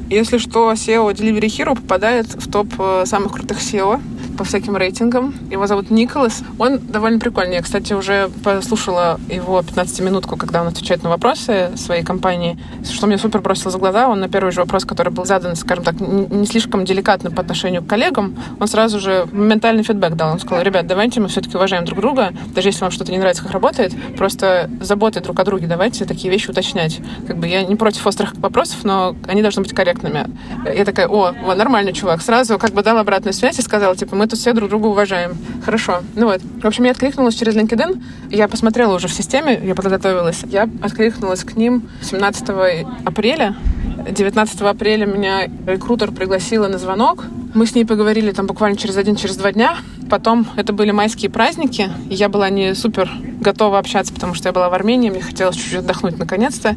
[0.09, 4.01] Если что, SEO Delivery Hero попадает в топ э, самых крутых SEO
[4.37, 5.33] по всяким рейтингам.
[5.49, 6.43] Его зовут Николас.
[6.57, 7.50] Он довольно прикольный.
[7.51, 12.57] Я, кстати, уже послушала его 15-минутку, когда он отвечает на вопросы своей компании,
[12.89, 14.07] что мне супер бросило за глаза.
[14.07, 17.83] Он на первый же вопрос, который был задан, скажем так, не слишком деликатно по отношению
[17.83, 20.31] к коллегам, он сразу же моментальный фидбэк дал.
[20.31, 23.43] Он сказал, ребят, давайте мы все-таки уважаем друг друга, даже если вам что-то не нравится,
[23.43, 27.01] как работает, просто заботы друг о друге, давайте такие вещи уточнять.
[27.27, 30.25] Как бы я не против острых вопросов, но они должны быть корректными.
[30.73, 32.21] Я такая, о, нормальный чувак.
[32.21, 35.37] Сразу как бы дал обратную связь и сказал, типа, мы тут все друг друга уважаем.
[35.65, 35.99] Хорошо.
[36.15, 36.41] Ну вот.
[36.61, 38.03] В общем, я откликнулась через LinkedIn.
[38.29, 40.43] Я посмотрела уже в системе, я подготовилась.
[40.47, 42.49] Я откликнулась к ним 17
[43.03, 43.55] апреля.
[44.07, 47.25] 19 апреля меня рекрутер пригласила на звонок.
[47.55, 49.77] Мы с ней поговорили там буквально через один, через два дня.
[50.07, 54.69] Потом это были майские праздники, я была не супер готова общаться, потому что я была
[54.69, 56.75] в Армении, мне хотелось чуть-чуть отдохнуть наконец-то.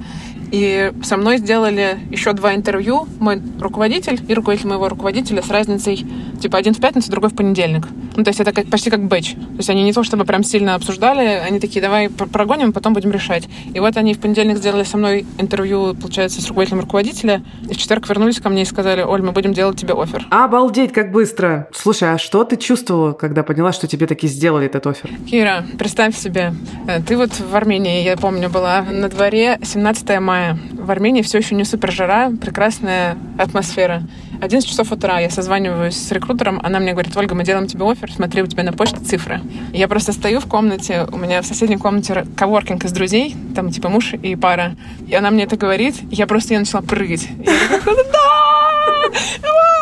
[0.54, 3.08] И со мной сделали еще два интервью.
[3.18, 6.06] Мой руководитель и руководитель моего руководителя с разницей
[6.40, 7.88] типа один в пятницу, другой в понедельник.
[8.14, 9.32] Ну, то есть это как, почти как бэч.
[9.32, 13.10] То есть они не то чтобы прям сильно обсуждали, они такие, давай прогоним, потом будем
[13.10, 13.48] решать.
[13.72, 17.42] И вот они в понедельник сделали со мной интервью, получается, с руководителем руководителя.
[17.68, 20.24] И в четверг вернулись ко мне и сказали, Оль, мы будем делать тебе офер.
[20.30, 21.68] Обалдеть, как быстро.
[21.74, 25.10] Слушай, а что ты чувствовала, когда поняла, что тебе таки сделали этот офер?
[25.28, 26.54] Кира, представь себе,
[26.86, 30.43] э, ты вот в Армении, я помню, была на дворе 17 мая.
[30.72, 34.02] В Армении все еще не супер жара, прекрасная атмосфера.
[34.40, 38.12] 11 часов утра я созваниваюсь с рекрутером, она мне говорит, Ольга, мы делаем тебе офер,
[38.12, 39.40] смотри, у тебя на почте цифры.
[39.72, 43.88] Я просто стою в комнате, у меня в соседней комнате коворкинг из друзей, там типа
[43.88, 44.76] муж и пара.
[45.08, 47.28] И она мне это говорит, я просто я начала прыгать.
[47.38, 49.73] Я такая, да!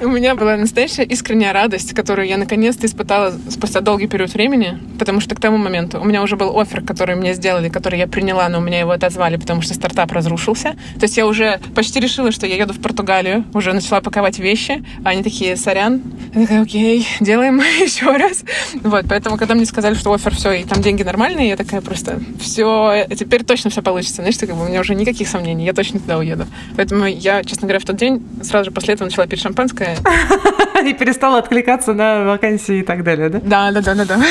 [0.00, 5.20] У меня была настоящая искренняя радость, которую я наконец-то испытала спустя долгий период времени, потому
[5.20, 8.48] что к тому моменту у меня уже был офер, который мне сделали, который я приняла,
[8.48, 10.74] но у меня его отозвали, потому что стартап разрушился.
[10.98, 14.82] То есть я уже почти решила, что я еду в Португалию, уже начала паковать вещи,
[15.04, 16.02] а они такие, сорян.
[16.34, 18.44] Я такая, окей, делаем еще раз.
[18.82, 22.20] Вот, поэтому, когда мне сказали, что офер все, и там деньги нормальные, я такая просто,
[22.40, 24.16] все, теперь точно все получится.
[24.16, 26.46] Знаешь, как бы у меня уже никаких сомнений, я точно туда уеду.
[26.76, 29.73] Поэтому я, честно говоря, в тот день сразу же после этого начала пить шампанское.
[30.84, 33.40] И перестала откликаться на вакансии и так далее, да?
[33.40, 34.22] Да, да, да, да, да.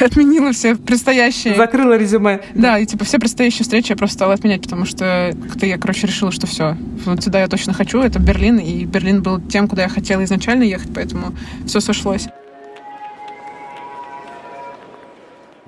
[0.04, 1.54] Отменила все предстоящие.
[1.56, 2.40] Закрыла резюме.
[2.54, 6.06] Да, и типа все предстоящие встречи я просто стала отменять, потому что как-то я, короче,
[6.06, 6.76] решила, что все.
[7.04, 10.62] Вот сюда я точно хочу, это Берлин, и Берлин был тем, куда я хотела изначально
[10.62, 11.34] ехать, поэтому
[11.66, 12.28] все сошлось.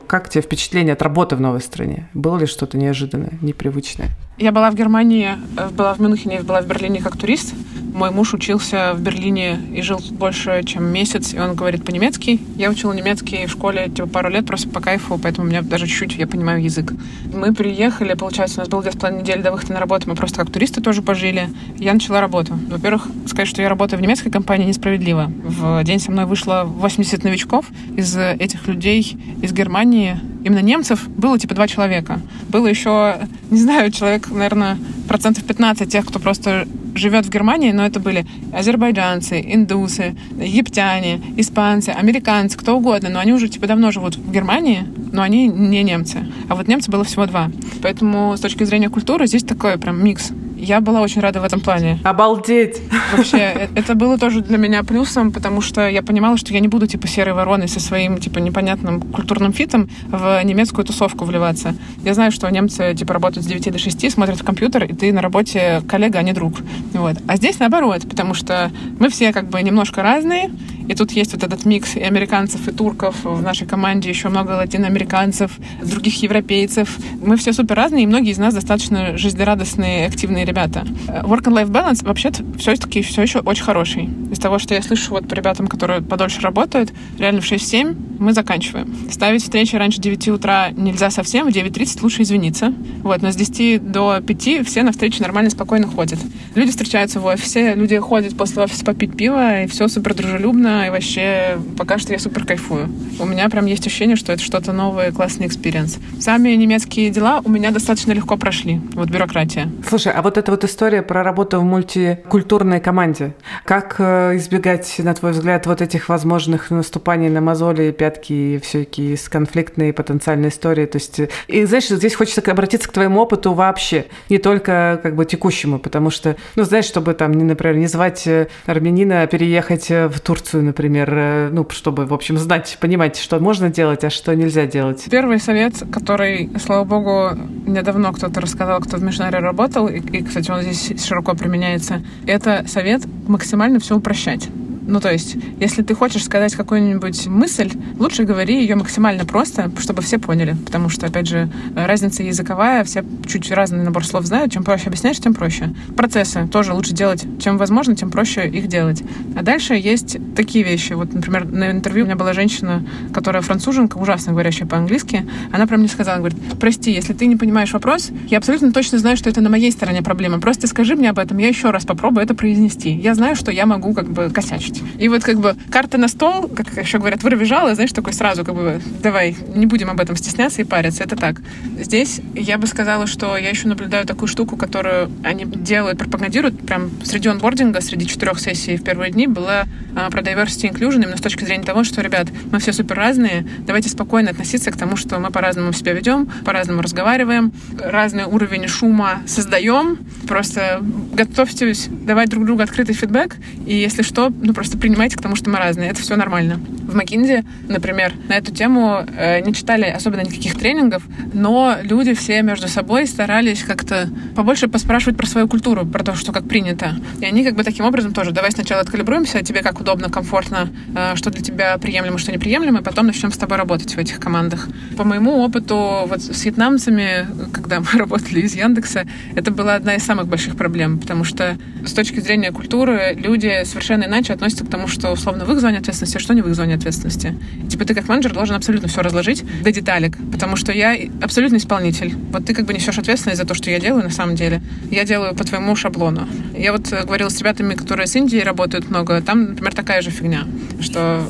[0.07, 2.09] Как тебе впечатление от работы в новой стране?
[2.15, 4.09] Было ли что-то неожиданное, непривычное?
[4.41, 7.53] Я была в Германии, э, была в Мюнхене, была в Берлине как турист.
[7.93, 12.41] Мой муж учился в Берлине и жил больше, чем месяц, и он говорит по-немецки.
[12.57, 15.87] Я учила немецкий в школе типа пару лет просто по кайфу, поэтому у меня даже
[15.87, 16.95] чуть-чуть я понимаю язык.
[17.35, 20.15] Мы приехали, получается, у нас было две с половиной недели до выхода на работу, мы
[20.15, 21.51] просто как туристы тоже пожили.
[21.77, 22.59] Я начала работу.
[22.71, 25.31] Во-первых, сказать, что я работаю в немецкой компании несправедливо.
[25.45, 27.67] В день со мной вышло 80 новичков.
[27.95, 32.21] Из этих людей из Германии именно немцев было типа два человека.
[32.49, 33.19] Было еще,
[33.51, 38.27] не знаю, человек, наверное, процентов 15 тех, кто просто живет в Германии, но это были
[38.53, 44.85] азербайджанцы, индусы, египтяне, испанцы, американцы, кто угодно, но они уже типа давно живут в Германии,
[45.13, 46.27] но они не немцы.
[46.49, 47.51] А вот немцы было всего два.
[47.83, 50.33] Поэтому с точки зрения культуры здесь такой прям микс.
[50.61, 51.99] Я была очень рада в этом плане.
[52.05, 52.83] Обалдеть!
[53.17, 56.69] Вообще, э, это было тоже для меня плюсом, потому что я понимала, что я не
[56.69, 61.75] буду, типа, серой вороной со своим, типа, непонятным культурным фитом в немецкую тусовку вливаться.
[62.05, 65.13] Я знаю, что немцы, типа, работают с 9 до 6, смотрят в компьютер, и ты
[65.13, 66.59] на работе коллега, а не друг.
[66.93, 67.17] Вот.
[67.27, 70.51] А здесь наоборот, потому что мы все, как бы, немножко разные,
[70.91, 73.15] и тут есть вот этот микс и американцев, и турков.
[73.23, 75.53] В нашей команде еще много латиноамериканцев,
[75.85, 76.99] других европейцев.
[77.23, 80.81] Мы все супер разные, и многие из нас достаточно жизнерадостные, активные ребята.
[81.07, 84.11] Work and life balance вообще-то все-таки все еще очень хороший.
[84.33, 88.33] Из того, что я слышу вот по ребятам, которые подольше работают, реально в 6-7 мы
[88.33, 88.93] заканчиваем.
[89.13, 92.75] Ставить встречи раньше 9 утра нельзя совсем, в 9.30 лучше извиниться.
[93.05, 96.19] Вот, но с 10 до 5 все на встречи нормально, спокойно ходят.
[96.57, 100.91] Люди встречаются в офисе, люди ходят после офиса попить пиво, и все супер дружелюбно, и
[100.91, 102.89] вообще пока что я супер кайфую.
[103.19, 105.99] У меня прям есть ощущение, что это что-то новое, классный experience.
[106.21, 108.81] Сами немецкие дела у меня достаточно легко прошли.
[108.95, 109.71] Вот бюрократия.
[109.89, 113.35] Слушай, а вот эта вот история про работу в мультикультурной команде.
[113.65, 119.17] Как э, избегать, на твой взгляд, вот этих возможных наступаний на мозоли, пятки и всякие
[119.29, 120.87] конфликтные потенциальные истории?
[120.87, 125.25] То есть, и знаешь, здесь хочется обратиться к твоему опыту вообще, не только как бы
[125.25, 130.21] текущему, потому что, ну, знаешь, чтобы там, например, не звать э, армянина переехать э, в
[130.21, 134.67] Турцию, например, э, ну, чтобы, в общем, знать, понимать, что можно делать, а что нельзя
[134.67, 135.05] делать?
[135.11, 137.31] Первый совет, который, слава богу,
[137.67, 142.65] недавно кто-то рассказал, кто в Мишнаре работал, и, и, кстати, он здесь широко применяется, это
[142.69, 144.49] совет максимально все упрощать.
[144.83, 150.03] Ну, то есть, если ты хочешь сказать какую-нибудь мысль, лучше говори ее максимально просто, чтобы
[150.03, 150.57] все поняли.
[150.65, 154.53] Потому что, опять же, разница языковая, все чуть разный набор слов знают.
[154.53, 155.75] Чем проще объясняешь, тем проще.
[155.97, 159.03] Процессы тоже лучше делать, чем возможно, тем проще их делать.
[159.37, 160.95] А дальше есть такие вещи.
[160.95, 165.27] Вот, например, на интервью у меня была женщина, которая француженка, ужасно говорящая по-английски.
[165.53, 169.17] Она прям мне сказала, говорит, прости, если ты не понимаешь вопрос, я абсолютно точно знаю,
[169.17, 170.41] что это на моей стороне проблема.
[170.41, 172.91] Просто скажи мне об этом, я еще раз попробую это произнести.
[172.91, 174.70] Я знаю, что я могу как бы косячить.
[174.99, 178.55] И вот как бы карта на стол, как еще говорят, вырвежала, знаешь, такой сразу как
[178.55, 181.05] бы давай, не будем об этом стесняться и париться.
[181.05, 181.41] Это так.
[181.79, 186.91] Здесь я бы сказала, что я еще наблюдаю такую штуку, которую они делают, пропагандируют прям
[187.05, 189.65] среди онбординга, среди четырех сессий в первые дни была
[189.97, 193.47] а, про diversity inclusion именно с точки зрения того, что, ребят, мы все супер разные,
[193.67, 199.23] давайте спокойно относиться к тому, что мы по-разному себя ведем, по-разному разговариваем, разный уровень шума
[199.27, 205.23] создаем, просто готовьтесь давать друг другу открытый фидбэк, и если что, ну просто принимайте к
[205.23, 205.89] тому, что мы разные.
[205.89, 206.61] Это все нормально.
[206.87, 211.03] В Макинзе, например, на эту тему э, не читали особенно никаких тренингов,
[211.33, 216.31] но люди все между собой старались как-то побольше поспрашивать про свою культуру, про то, что
[216.31, 216.95] как принято.
[217.23, 221.17] И они как бы таким образом тоже, давай сначала откалибруемся, тебе как удобно, комфортно, э,
[221.17, 224.69] что для тебя приемлемо, что неприемлемо, и потом начнем с тобой работать в этих командах.
[224.99, 230.03] По моему опыту вот с вьетнамцами, когда мы работали из Яндекса, это была одна из
[230.03, 234.89] самых больших проблем, потому что с точки зрения культуры люди совершенно иначе относятся к тому,
[234.89, 237.35] что условно в их зоне ответственности, а что не в их зоне ответственности.
[237.69, 242.15] Типа ты как менеджер должен абсолютно все разложить до деталек, потому что я абсолютно исполнитель.
[242.33, 244.61] Вот ты как бы несешь ответственность за то, что я делаю на самом деле.
[244.91, 246.27] Я делаю по твоему шаблону.
[246.57, 250.11] Я вот э, говорила с ребятами, которые с Индией работают много, там, например, такая же
[250.11, 250.45] фигня,
[250.81, 251.27] что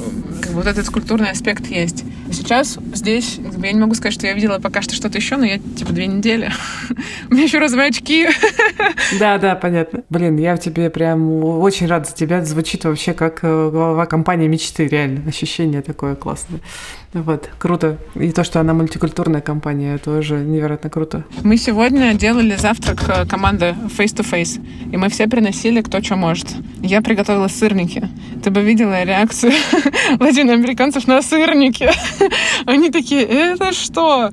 [0.48, 2.04] вот этот культурный аспект есть.
[2.32, 5.58] Сейчас здесь, я не могу сказать, что я видела пока что что-то еще, но я
[5.58, 6.50] типа две недели.
[7.30, 8.28] У меня еще розовые очки.
[9.18, 10.04] Да, да, понятно.
[10.08, 12.44] Блин, я в тебе прям очень рада за тебя.
[12.44, 15.28] Звучит вообще как э, глава компании мечты, реально.
[15.28, 16.60] Ощущение такое классное.
[17.12, 17.98] Вот, круто.
[18.14, 21.24] И то, что она мультикультурная компания, тоже невероятно круто.
[21.42, 24.60] Мы сегодня делали завтрак э, команды Face to Face,
[24.92, 26.46] и мы все приносили кто что может.
[26.82, 28.08] Я приготовила сырники.
[28.44, 29.52] Ты бы видела реакцию
[30.30, 31.92] магазин американцев на сырнике.
[32.64, 34.30] Они такие, это что?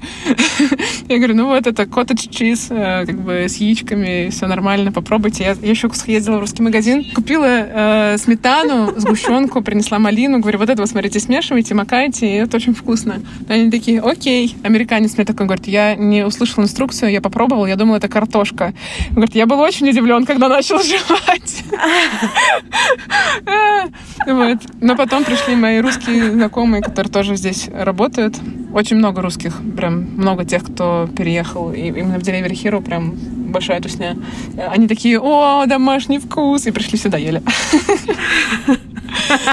[1.10, 5.43] Я говорю, ну вот это коттедж чиз, э, как бы с яичками, все нормально, попробуйте.
[5.43, 10.70] Я, я еще съездила в русский магазин, купила э, сметану, сгущенку, принесла малину, говорю, вот
[10.70, 13.24] это вот, смотрите, смешивайте, макайте, и это очень вкусно.
[13.50, 14.56] Они такие, окей.
[14.62, 18.76] Американец мне такой говорит, я не услышал инструкцию, я попробовал, я думала, это картошка.
[19.10, 21.64] Говорит, я был очень удивлен, когда начал жевать.
[24.28, 24.58] Вот.
[24.82, 28.36] Но потом пришли мои русские знакомые, которые тоже здесь работают.
[28.74, 31.72] Очень много русских, прям много тех, кто переехал.
[31.72, 33.14] И именно в Delivery Hero прям
[33.52, 34.18] большая тусня.
[34.70, 37.42] Они такие, о, домашний вкус, и пришли сюда, ели.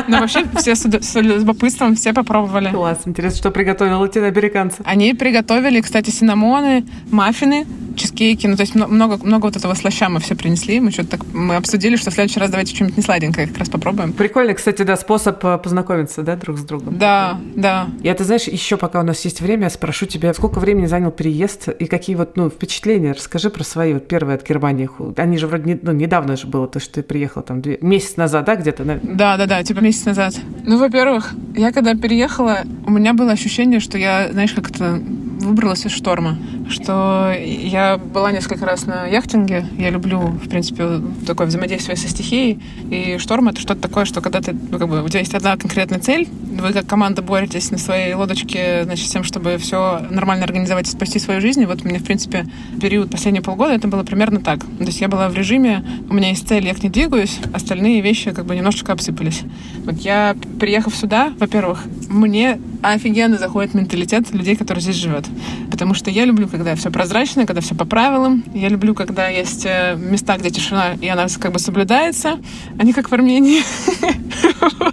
[0.09, 2.71] Но вообще все с, с любопытством все попробовали.
[2.71, 3.01] Класс.
[3.05, 4.83] Интересно, что приготовил латиноамериканцы.
[4.85, 7.67] Они приготовили, кстати, синамоны, маффины,
[7.97, 10.81] чизкейки, ну, то есть много, много вот этого слаща мы все принесли.
[10.81, 13.69] Мы что-то так, мы обсудили, что в следующий раз давайте что-нибудь не сладенькое как раз
[13.69, 14.13] попробуем.
[14.13, 16.99] Прикольно, кстати, да, способ э, познакомиться, да, друг с другом.
[16.99, 17.89] Да, да.
[18.03, 21.69] Я, ты знаешь, еще пока у нас есть время, спрошу тебя, сколько времени занял переезд
[21.69, 23.13] и какие вот, ну, впечатления?
[23.13, 24.89] Расскажи про свои вот первые от Германии.
[25.17, 28.17] Они же вроде, не, ну, недавно же было, то, что ты приехала там две, месяц
[28.17, 28.85] назад, да, где-то?
[29.03, 30.35] Да, да, да, типа месяц назад.
[30.65, 35.01] Ну, во-первых, я когда переехала, у меня было ощущение, что я, знаешь, как-то
[35.41, 36.37] выбралась из шторма.
[36.69, 39.67] Что я была несколько раз на яхтинге.
[39.79, 42.63] Я люблю, в принципе, такое взаимодействие со стихией.
[42.91, 45.57] И шторм— это что-то такое, что когда ты, ну, как бы, у тебя есть одна
[45.57, 46.29] конкретная цель,
[46.61, 50.91] вы как команда боретесь на своей лодочке, значит, с тем, чтобы все нормально организовать и
[50.91, 51.63] спасти свою жизнь.
[51.63, 52.47] И вот мне, в принципе,
[52.81, 54.61] период последние полгода это было примерно так.
[54.61, 58.01] То есть я была в режиме, у меня есть цель, я к ней двигаюсь, остальные
[58.01, 59.43] вещи как бы немножечко обсыпались.
[59.85, 65.27] Вот я, приехав сюда, во-первых, мне офигенно заходит менталитет людей, которые здесь живет.
[65.71, 68.45] Потому что я люблю, когда все прозрачно, когда все по правилам.
[68.55, 72.39] Я люблю, когда есть э, места, где тишина, и она как бы соблюдается,
[72.79, 73.63] а не как в Армении.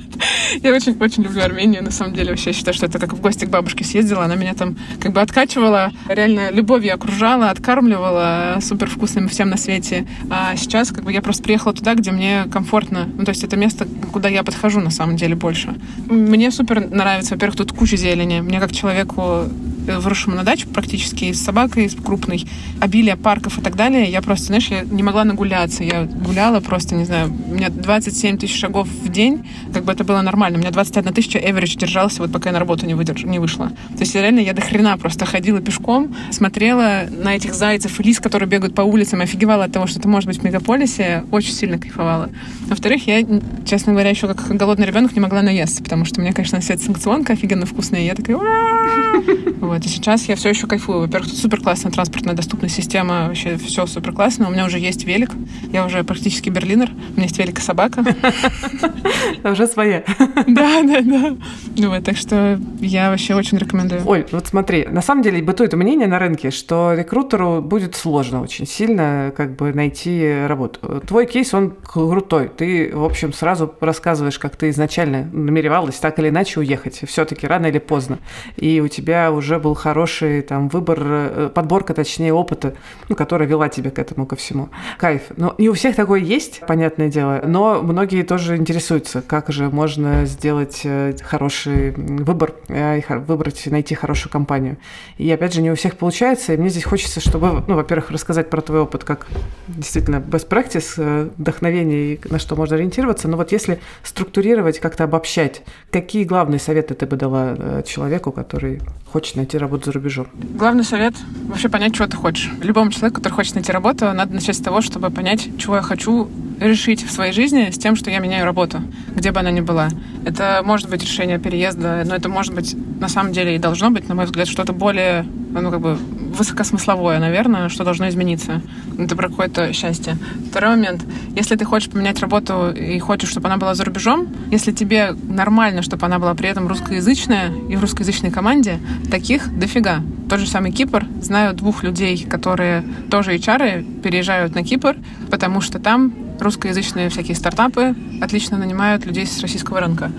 [0.64, 2.32] Я очень-очень люблю Армению, на самом деле.
[2.32, 4.26] Вообще считаю, что это как в гости к бабушке съездила.
[4.26, 10.08] Она меня там как бы откачивала, реально любовью окружала, откармливала супер вкусным всем на свете.
[10.30, 13.10] А сейчас как бы я просто приехала туда, где мне комфортно.
[13.18, 15.76] Ну, то есть это место, куда я подхожу на самом деле больше.
[16.08, 17.36] Мне супер нравится.
[17.36, 18.42] Во-первых, тут куча зелени.
[18.42, 19.46] Мне как человеку
[19.86, 22.46] выросшему на дачу практически с собакой, с крупной,
[22.80, 25.84] обилие парков и так далее, я просто, знаешь, я не могла нагуляться.
[25.84, 30.04] Я гуляла просто, не знаю, у меня 27 тысяч шагов в день, как бы это
[30.04, 30.58] было нормально.
[30.58, 33.24] У меня 21 тысяча average держался, вот пока я на работу не, выдерж...
[33.24, 33.70] не вышла.
[33.70, 38.20] То есть реально я до хрена просто ходила пешком, смотрела на этих зайцев и лис,
[38.20, 41.78] которые бегают по улицам, офигевала от того, что это может быть в мегаполисе, очень сильно
[41.78, 42.30] кайфовала.
[42.68, 43.26] Во-вторых, я,
[43.66, 47.34] честно говоря, еще как голодный ребенок не могла наесться, потому что меня, конечно, свет санкционка
[47.34, 48.38] офигенно вкусная, и я такая...
[49.62, 51.02] Вот, и сейчас я все еще кайфую.
[51.02, 54.48] Во-первых, тут супер классная транспортная доступная система, вообще все супер классно.
[54.48, 55.32] У меня уже есть велик,
[55.72, 58.04] я уже практически берлинер, у меня есть велик и собака.
[59.44, 60.04] Уже своя.
[60.48, 61.36] Да, да, да.
[61.78, 64.02] Ну вот, так что я вообще очень рекомендую.
[64.06, 68.68] Оль, вот смотри, на самом деле бытует мнение на рынке, что рекрутеру будет сложно очень
[68.68, 71.02] сильно как бы найти работу.
[71.08, 72.50] Твой кейс, он крутой.
[72.50, 77.02] Ты, в общем, сразу рассказываешь, как ты изначально намеревалась так или иначе уехать.
[77.08, 78.20] Все-таки рано или поздно.
[78.58, 82.74] И у тебя уже был хороший там выбор, э, подборка, точнее, опыта,
[83.08, 84.70] ну, которая вела тебя к этому ко всему.
[84.98, 85.24] Кайф.
[85.38, 90.26] Но не у всех такое есть, понятное дело, но многие тоже интересуются, как же можно
[90.26, 94.78] сделать э, хороший выбор, э, выбрать, найти хорошую компанию.
[95.18, 98.50] И опять же, не у всех получается, и мне здесь хочется, чтобы, ну, во-первых, рассказать
[98.50, 99.28] про твой опыт, как
[99.68, 106.24] действительно best practice, вдохновение, на что можно ориентироваться, но вот если структурировать, как-то обобщать, какие
[106.24, 108.82] главные советы ты бы дала человеку, который
[109.12, 110.28] хочет найти работу за рубежом?
[110.56, 111.14] Главный совет—
[111.48, 112.50] вообще понять, чего ты хочешь.
[112.62, 116.30] Любому человеку, который хочет найти работу, надо начать с того, чтобы понять, чего я хочу
[116.60, 118.82] решить в своей жизни с тем, что я меняю работу,
[119.16, 119.90] где бы она ни была.
[120.26, 124.08] Это может быть решение переезда, но это может быть на самом деле и должно быть,
[124.08, 125.98] на мой взгляд, что-то более, ну, как бы
[126.32, 128.62] высокосмысловое, наверное, что должно измениться.
[128.98, 130.18] Это про какое-то счастье.
[130.50, 131.04] Второй момент.
[131.36, 135.82] Если ты хочешь поменять работу и хочешь, чтобы она была за рубежом, если тебе нормально,
[135.82, 138.80] чтобы она была при этом русскоязычная и в русскоязычной команде,
[139.10, 140.02] таких дофига.
[140.30, 141.06] Тот же самый Кипр.
[141.22, 144.98] Знаю двух людей, которые тоже HR переезжают на Кипр,
[145.30, 150.12] потому что там русскоязычные всякие стартапы отлично нанимают людей с российского рынка.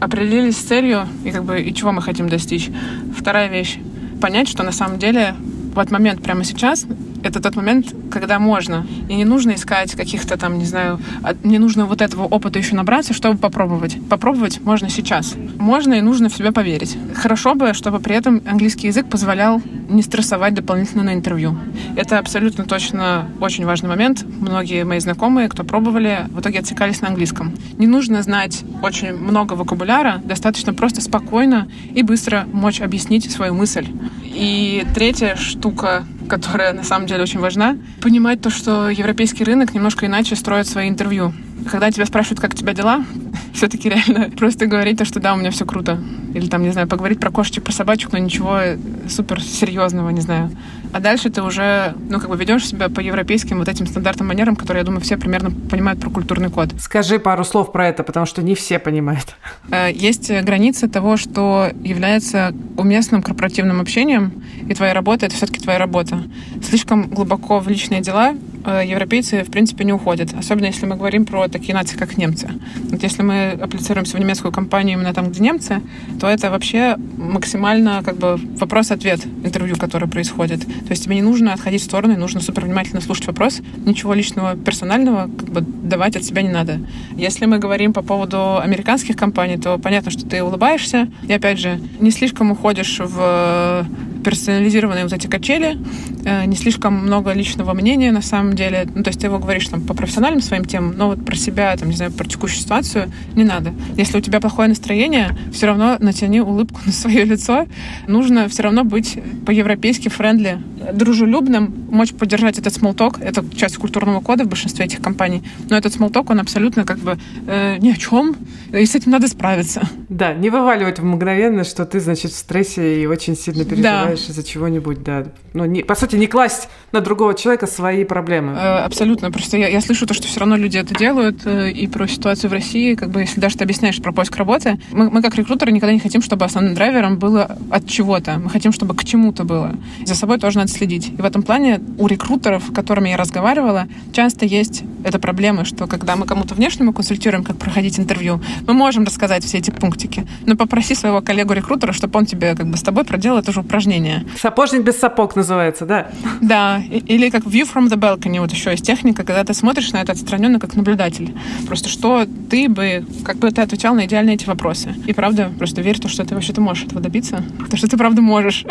[0.00, 2.70] Определились с целью и как бы и чего мы хотим достичь.
[3.16, 3.78] Вторая вещь.
[4.20, 5.34] Понять, что на самом деле
[5.76, 6.86] в этот момент прямо сейчас
[7.22, 8.86] это тот момент, когда можно.
[9.08, 11.00] И не нужно искать каких-то там, не знаю,
[11.44, 13.98] не нужно вот этого опыта еще набраться, чтобы попробовать.
[14.08, 15.34] Попробовать можно сейчас.
[15.58, 16.96] Можно и нужно в себя поверить.
[17.14, 21.56] Хорошо бы, чтобы при этом английский язык позволял не стрессовать дополнительно на интервью.
[21.96, 24.24] Это абсолютно точно очень важный момент.
[24.24, 27.54] Многие мои знакомые, кто пробовали, в итоге отсекались на английском.
[27.78, 33.86] Не нужно знать очень много вокабуляра, достаточно просто спокойно и быстро мочь объяснить свою мысль.
[34.24, 40.06] И третья штука, которая на самом деле очень важна, понимать то, что европейский рынок немножко
[40.06, 41.32] иначе строит свои интервью.
[41.70, 43.04] Когда тебя спрашивают, как у тебя дела,
[43.52, 46.00] все-таки реально просто говорить то, что да, у меня все круто.
[46.34, 48.60] Или там, не знаю, поговорить про кошечек, про собачек, но ничего
[49.08, 50.50] супер серьезного, не знаю.
[50.92, 54.56] А дальше ты уже, ну, как бы ведешь себя по европейским вот этим стандартным манерам,
[54.56, 56.70] которые, я думаю, все примерно понимают про культурный код.
[56.78, 59.36] Скажи пару слов про это, потому что не все понимают.
[59.68, 65.78] Э, есть граница того, что является уместным корпоративным общением, и твоя работа— это все-таки твоя
[65.78, 66.22] работа.
[66.62, 68.36] Слишком глубоко в личные дела э,
[68.66, 70.34] европейцы, в принципе, не уходят.
[70.38, 72.48] Особенно если мы говорим про такие нации, как немцы.
[72.90, 75.80] Вот если мы апплицируемся в немецкую компанию именно там, где немцы,
[76.20, 80.60] то это вообще максимально как бы вопрос-ответ интервью, которое происходит.
[80.60, 83.60] То есть тебе не нужно отходить в сторону, нужно супер внимательно слушать вопрос.
[83.84, 86.80] Ничего личного, персонального как бы давать от себя не надо.
[87.16, 91.08] Если мы говорим по поводу американских компаний, то понятно, что ты улыбаешься.
[91.28, 93.86] И опять же, не слишком уходишь в
[94.26, 95.78] персонализированные вот эти качели,
[96.24, 98.88] э, не слишком много личного мнения на самом деле.
[98.92, 101.76] Ну, то есть ты его говоришь там по профессиональным своим темам, но вот про себя,
[101.76, 103.72] там, не знаю, про текущую ситуацию не надо.
[103.96, 107.68] Если у тебя плохое настроение, все равно натяни улыбку на свое лицо.
[108.08, 109.16] Нужно все равно быть
[109.46, 110.58] по-европейски френдли,
[110.92, 113.18] дружелюбным, мочь поддержать этот смолток.
[113.20, 115.42] Это часть культурного кода в большинстве этих компаний.
[115.68, 118.36] Но этот смолток, он абсолютно как бы э, ни о чем,
[118.72, 119.88] и с этим надо справиться.
[120.08, 124.26] Да, не вываливать мгновенно, что ты, значит, в стрессе и очень сильно переживаешь.
[124.26, 125.26] Да из-за чего-нибудь, да.
[125.54, 128.52] Ну, не, по сути, не класть на другого человека свои проблемы.
[128.52, 129.30] Э, абсолютно.
[129.30, 132.50] Просто я, я слышу то, что все равно люди это делают, э, и про ситуацию
[132.50, 135.72] в России, как бы, если даже ты объясняешь про поиск работы, мы, мы как рекрутеры
[135.72, 138.38] никогда не хотим, чтобы основным драйвером было от чего-то.
[138.38, 139.74] Мы хотим, чтобы к чему-то было.
[140.04, 141.08] За собой тоже надо следить.
[141.08, 145.86] И в этом плане у рекрутеров, с которыми я разговаривала, часто есть эта проблема, что
[145.86, 150.56] когда мы кому-то внешнему консультируем, как проходить интервью, мы можем рассказать все эти пунктики, но
[150.56, 154.24] попроси своего коллегу-рекрутера, чтобы он тебе как бы с тобой проделал это же упражнение.
[154.40, 156.08] Сапожник без сапог называется, да?
[156.40, 160.02] Да, или как view from the balcony, вот еще есть техника, когда ты смотришь на
[160.02, 161.34] это отстраненно как наблюдатель.
[161.66, 164.94] Просто что ты бы, как бы ты отвечал на идеальные эти вопросы.
[165.06, 167.44] И правда, просто верь в то, что ты вообще-то можешь этого добиться.
[167.70, 168.64] То, что ты правда можешь.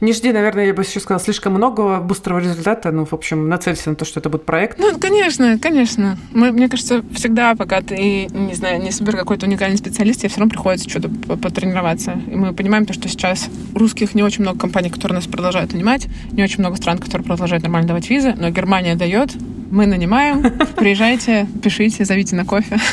[0.00, 2.90] Не жди, наверное, я бы еще сказала, слишком много быстрого результата.
[2.90, 4.78] Ну, в общем, нацелься на то, что это будет проект.
[4.78, 6.18] Ну, конечно, конечно.
[6.32, 10.40] Мы, мне кажется, всегда, пока ты, не знаю, не супер какой-то уникальный специалист, тебе все
[10.40, 12.20] равно приходится что-то потренироваться.
[12.30, 16.06] И мы понимаем то, что сейчас русских не очень много компаний, которые нас продолжают нанимать,
[16.32, 19.32] не очень много стран, которые продолжают нормально давать визы, но Германия дает,
[19.70, 20.42] мы нанимаем,
[20.76, 22.78] приезжайте, пишите, зовите на кофе.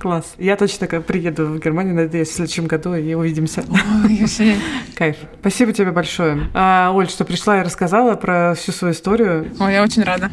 [0.00, 0.34] Класс.
[0.38, 3.62] Я точно приеду в Германию, надеюсь, в следующем году и увидимся.
[3.68, 4.56] Ой,
[4.94, 5.16] Кайф.
[5.40, 6.48] Спасибо тебе большое.
[6.54, 9.52] А, Оль, что пришла и рассказала про всю свою историю.
[9.60, 10.30] Ой, я очень рада.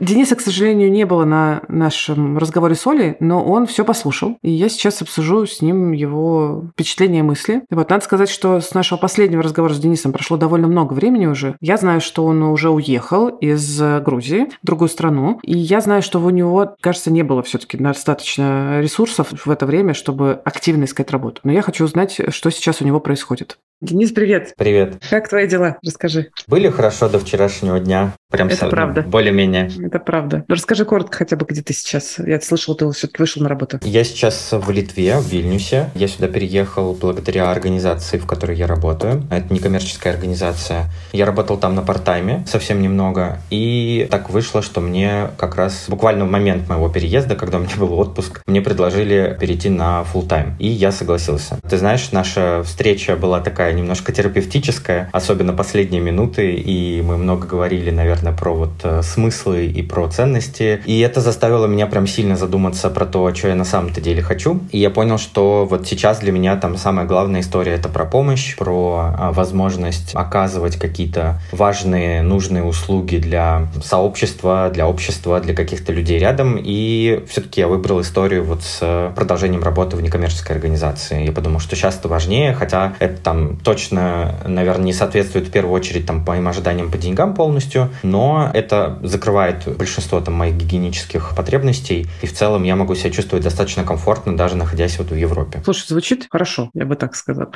[0.00, 4.38] Дениса, к сожалению, не было на нашем разговоре с Олей, но он все послушал.
[4.42, 7.62] И я сейчас обсужу с ним его впечатления и мысли.
[7.70, 11.26] И вот надо сказать, что с нашего последнего разговора с Денисом прошло довольно много времени
[11.26, 11.56] уже.
[11.60, 15.38] Я знаю, что он уже уехал из Грузии в другую страну.
[15.42, 19.94] И я знаю, что у него, кажется, не было все-таки достаточно ресурсов в это время,
[19.94, 21.40] чтобы активно искать работу.
[21.44, 23.58] Но я хочу узнать, что сейчас у него происходит.
[23.80, 24.54] Денис, привет.
[24.56, 25.02] Привет.
[25.10, 25.76] Как твои дела?
[25.84, 26.30] Расскажи.
[26.46, 28.14] Были хорошо до вчерашнего дня.
[28.30, 29.02] Прям Это правда.
[29.02, 29.70] Более-менее.
[29.84, 30.44] Это правда.
[30.48, 32.18] Ну, расскажи коротко хотя бы, где ты сейчас.
[32.18, 33.80] Я слышал, ты все-таки вышел на работу.
[33.82, 35.90] Я сейчас в Литве, в Вильнюсе.
[35.94, 39.24] Я сюда переехал благодаря организации, в которой я работаю.
[39.30, 40.86] Это некоммерческая организация.
[41.12, 43.40] Я работал там на парт-тайме совсем немного.
[43.50, 47.76] И так вышло, что мне как раз буквально в момент моего переезда, когда у меня
[47.76, 51.58] был отпуск, мне предложили перейти на full тайм И я согласился.
[51.68, 57.90] Ты знаешь, наша встреча была такая немножко терапевтическая, особенно последние минуты, и мы много говорили,
[57.90, 62.90] наверное, про вот э, смыслы и про ценности, и это заставило меня прям сильно задуматься
[62.90, 66.32] про то, что я на самом-то деле хочу, и я понял, что вот сейчас для
[66.32, 72.62] меня там самая главная история— это про помощь, про а, возможность оказывать какие-то важные, нужные
[72.62, 78.62] услуги для сообщества, для общества, для каких-то людей рядом, и все-таки я выбрал историю вот
[78.62, 81.24] с продолжением работы в некоммерческой организации.
[81.24, 85.74] Я подумал, что сейчас это важнее, хотя это там точно, наверное, не соответствует в первую
[85.74, 92.06] очередь там, моим ожиданиям по деньгам полностью, но это закрывает большинство там моих гигиенических потребностей,
[92.22, 95.60] и в целом я могу себя чувствовать достаточно комфортно, даже находясь вот в Европе.
[95.64, 97.48] Слушай, звучит хорошо, я бы так сказал.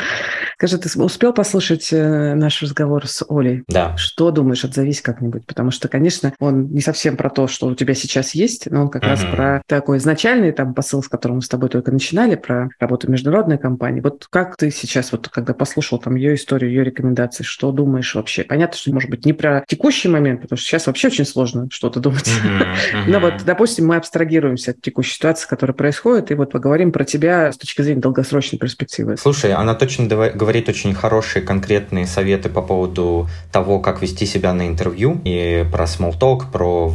[0.54, 3.64] Скажи, ты успел послушать э, наш разговор с Олей?
[3.68, 3.96] Да.
[3.96, 5.46] Что думаешь, отзовись как-нибудь?
[5.46, 8.88] Потому что, конечно, он не совсем про то, что у тебя сейчас есть, но он
[8.88, 9.08] как mm-hmm.
[9.08, 13.10] раз про такой изначальный там посыл, с которым мы с тобой только начинали, про работу
[13.10, 14.00] международной компании.
[14.00, 18.44] Вот как ты сейчас, вот когда послушал там ее историю, ее рекомендации, что думаешь вообще?
[18.44, 21.97] Понятно, что, может быть, не про текущий момент, потому что сейчас вообще очень сложно что-то
[22.00, 22.28] думать.
[22.28, 22.58] Mm-hmm.
[22.78, 23.04] Mm-hmm.
[23.08, 27.52] Но вот, допустим, мы абстрагируемся от текущей ситуации, которая происходит, и вот поговорим про тебя
[27.52, 29.16] с точки зрения долгосрочной перспективы.
[29.16, 34.68] Слушай, она точно говорит очень хорошие конкретные советы по поводу того, как вести себя на
[34.68, 36.92] интервью, и про small talk, про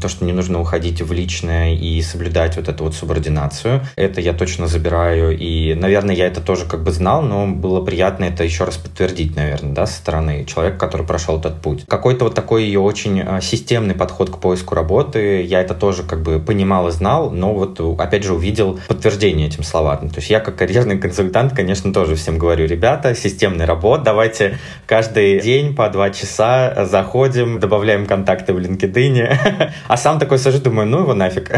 [0.00, 3.82] то, что не нужно уходить в личное и соблюдать вот эту вот субординацию.
[3.96, 8.24] Это я точно забираю, и, наверное, я это тоже как бы знал, но было приятно
[8.24, 11.84] это еще раз подтвердить, наверное, да, со стороны человека, который прошел этот путь.
[11.88, 16.22] Какой-то вот такой ее очень а, системный подход к поиску работы, я это тоже как
[16.22, 20.10] бы понимал и знал, но вот опять же увидел подтверждение этим словам.
[20.10, 25.40] То есть я как карьерный консультант, конечно, тоже всем говорю, ребята, системный работ, давайте каждый
[25.40, 29.36] день по два часа заходим, добавляем контакты в LinkedIn,
[29.88, 31.50] а сам такой сажу, думаю, ну его нафиг.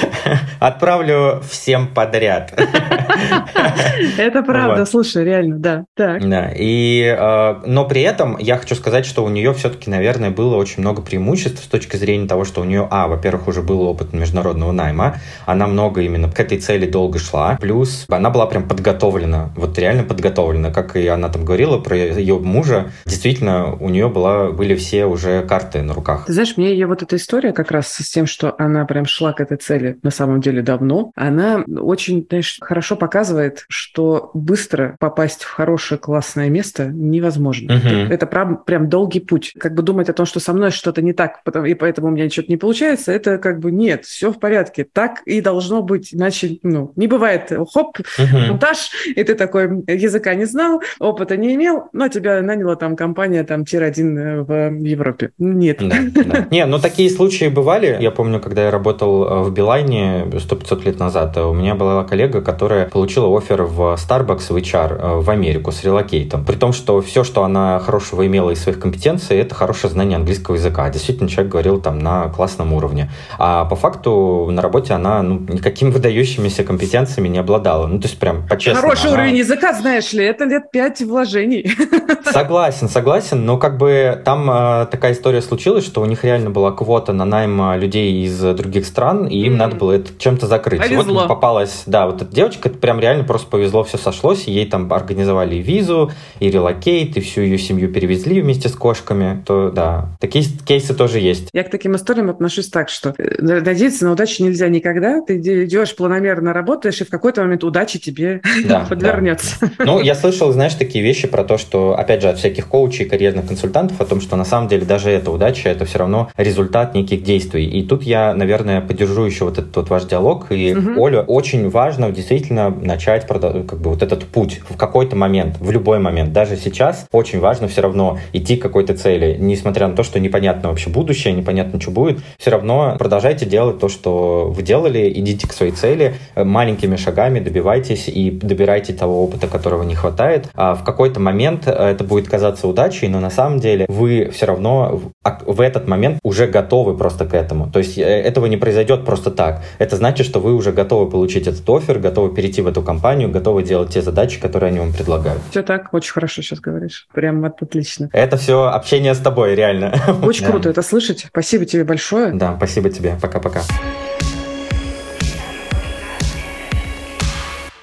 [0.60, 2.52] Отправлю всем подряд.
[4.18, 5.84] Это правда, слушай, реально, да.
[5.96, 10.56] Да, и, э, но при этом я хочу сказать, что у нее все-таки, наверное, было
[10.56, 14.12] очень много преимуществ с точки зрения того, что у нее, а, во-первых, уже был опыт
[14.12, 15.16] международного найма,
[15.46, 20.04] она много именно к этой цели долго шла, плюс она была прям подготовлена, вот реально
[20.04, 25.06] подготовлена, как и она там говорила про ее мужа, действительно, у нее была, были все
[25.06, 26.26] уже карты на руках.
[26.26, 29.32] Ты знаешь, мне ее вот эта история как раз с тем, что она прям шла
[29.32, 35.42] к этой цели на самом деле давно, она очень, знаешь, хорошо показывает, что быстро попасть
[35.44, 37.72] в хорошее классное место невозможно.
[37.72, 38.04] Uh-huh.
[38.04, 39.52] Это, это прям, прям долгий путь.
[39.58, 42.24] Как бы думать о том, что со мной что-то не так, и поэтому у меня
[42.26, 44.84] ничего не получается, это как бы нет, все в порядке.
[44.84, 48.48] Так и должно быть, иначе ну, не бывает хоп, uh-huh.
[48.48, 53.44] монтаж, и ты такой языка не знал, опыта не имел, но тебя наняла там компания
[53.44, 55.30] там тир-1 в Европе.
[55.38, 55.78] Нет.
[55.80, 56.46] Да, да.
[56.50, 57.96] Не, ну такие случаи бывали.
[58.00, 62.40] Я помню, когда я работал э, в Билайне 100-500 лет назад, у меня была коллега,
[62.42, 66.44] которая получила офер в Starbucks в HR э, в Америку с релокейтом.
[66.44, 70.56] При том, что все, что она хорошего имела из своих компетенций, это хорошее знание английского
[70.56, 70.88] языка.
[70.90, 73.10] Действительно, человек говорил там на классном уровне.
[73.38, 77.86] А по факту на работе она ну, никакими выдающимися компетенциями не обладала.
[77.86, 78.88] Ну, то есть прям по-честному.
[78.88, 79.14] Хороший она...
[79.22, 81.70] уровень языка, знаешь ли, это лет пять вложений.
[82.24, 86.72] Согласен, согласен, но как бы там э, такая история случилась, что у них реально была
[86.72, 89.56] квота на найм э, людей из других стран, и им mm.
[89.56, 90.80] надо было это чем-то закрыть.
[90.80, 91.02] Повезло.
[91.02, 94.52] И вот попалась, да, вот эта девочка, это прям реально просто повезло, все сошлось, и
[94.52, 99.42] ей там организовали и визу, и relocate, и всю ее семью перевезли вместе с кошками,
[99.46, 101.48] то да, такие кейсы тоже есть.
[101.52, 105.96] Я к таким историям отношусь так, что э, надеяться на удачу нельзя никогда, ты идешь
[105.96, 109.56] планомерно работаешь, и в какой-то момент удачи тебе да, подвернется.
[109.60, 109.84] Да.
[109.86, 113.46] Ну, я слышал, знаешь, такие вещи про то, что, опять же, от всяких коучей, карьерных
[113.46, 117.22] консультантов, о том, что на самом деле даже эта удача, это все равно результат неких
[117.22, 117.64] действий.
[117.64, 120.48] И тут я, наверное, поддержу еще вот этот вот ваш диалог.
[120.50, 121.00] И, угу.
[121.00, 125.98] Оля, очень важно действительно начать как бы вот этот путь в какой-то момент, в любой
[125.98, 126.34] момент.
[126.34, 129.38] Даже сейчас очень важно все равно идти к какой-то цели.
[129.40, 133.88] Несмотря на то, что непонятно вообще будущее, непонятно, что будет, все равно продолжайте делать то,
[133.88, 139.82] что вы делали, идите к своей цели, маленькими шагами добивайтесь и добирайте того опыта, которого
[139.82, 140.48] не хватает.
[140.54, 144.46] А в какой-то момент э, это будет казаться удачей, но на самом деле вы все
[144.46, 145.00] равно
[145.46, 147.70] в этот момент уже готовы просто к этому.
[147.70, 149.62] То есть э, этого не произойдет просто так.
[149.78, 153.62] Это значит, что вы уже готовы получить этот офер, готовы перейти в эту компанию, готовы
[153.62, 155.40] делать те задачи, которые они вам предлагают.
[155.50, 157.06] Все так, очень хорошо сейчас говоришь.
[157.12, 158.08] Прям отлично.
[158.12, 159.94] Это все общение с тобой, реально.
[160.22, 161.26] Очень круто это слышать.
[161.28, 162.32] Спасибо тебе большое.
[162.32, 163.16] Да, спасибо тебе.
[163.20, 163.62] Пока-пока.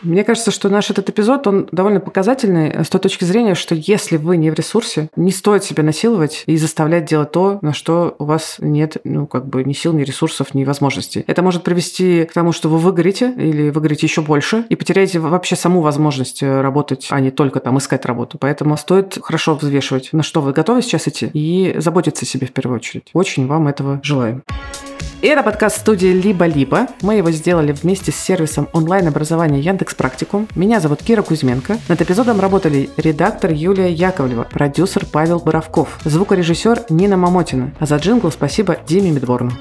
[0.01, 4.17] Мне кажется, что наш этот эпизод, он довольно показательный с той точки зрения, что если
[4.17, 8.25] вы не в ресурсе, не стоит себя насиловать и заставлять делать то, на что у
[8.25, 11.23] вас нет, ну, как бы ни сил, ни ресурсов, ни возможностей.
[11.27, 15.55] Это может привести к тому, что вы выгорите или выгорите еще больше и потеряете вообще
[15.55, 18.37] саму возможность э, работать, а не только там искать работу.
[18.37, 22.51] Поэтому стоит хорошо взвешивать, на что вы готовы сейчас идти и заботиться о себе в
[22.51, 23.09] первую очередь.
[23.13, 24.43] Очень вам этого желаем.
[25.19, 26.87] И это подкаст студии «Либо-либо».
[27.01, 30.47] Мы его сделали вместе с сервисом онлайн-образования Яндекс Практикум.
[30.53, 31.79] Меня зовут Кира Кузьменко.
[31.87, 37.73] Над эпизодом работали редактор Юлия Яковлева, продюсер Павел Боровков, звукорежиссер Нина Мамотина.
[37.79, 39.53] А за джингл спасибо Диме Медворну.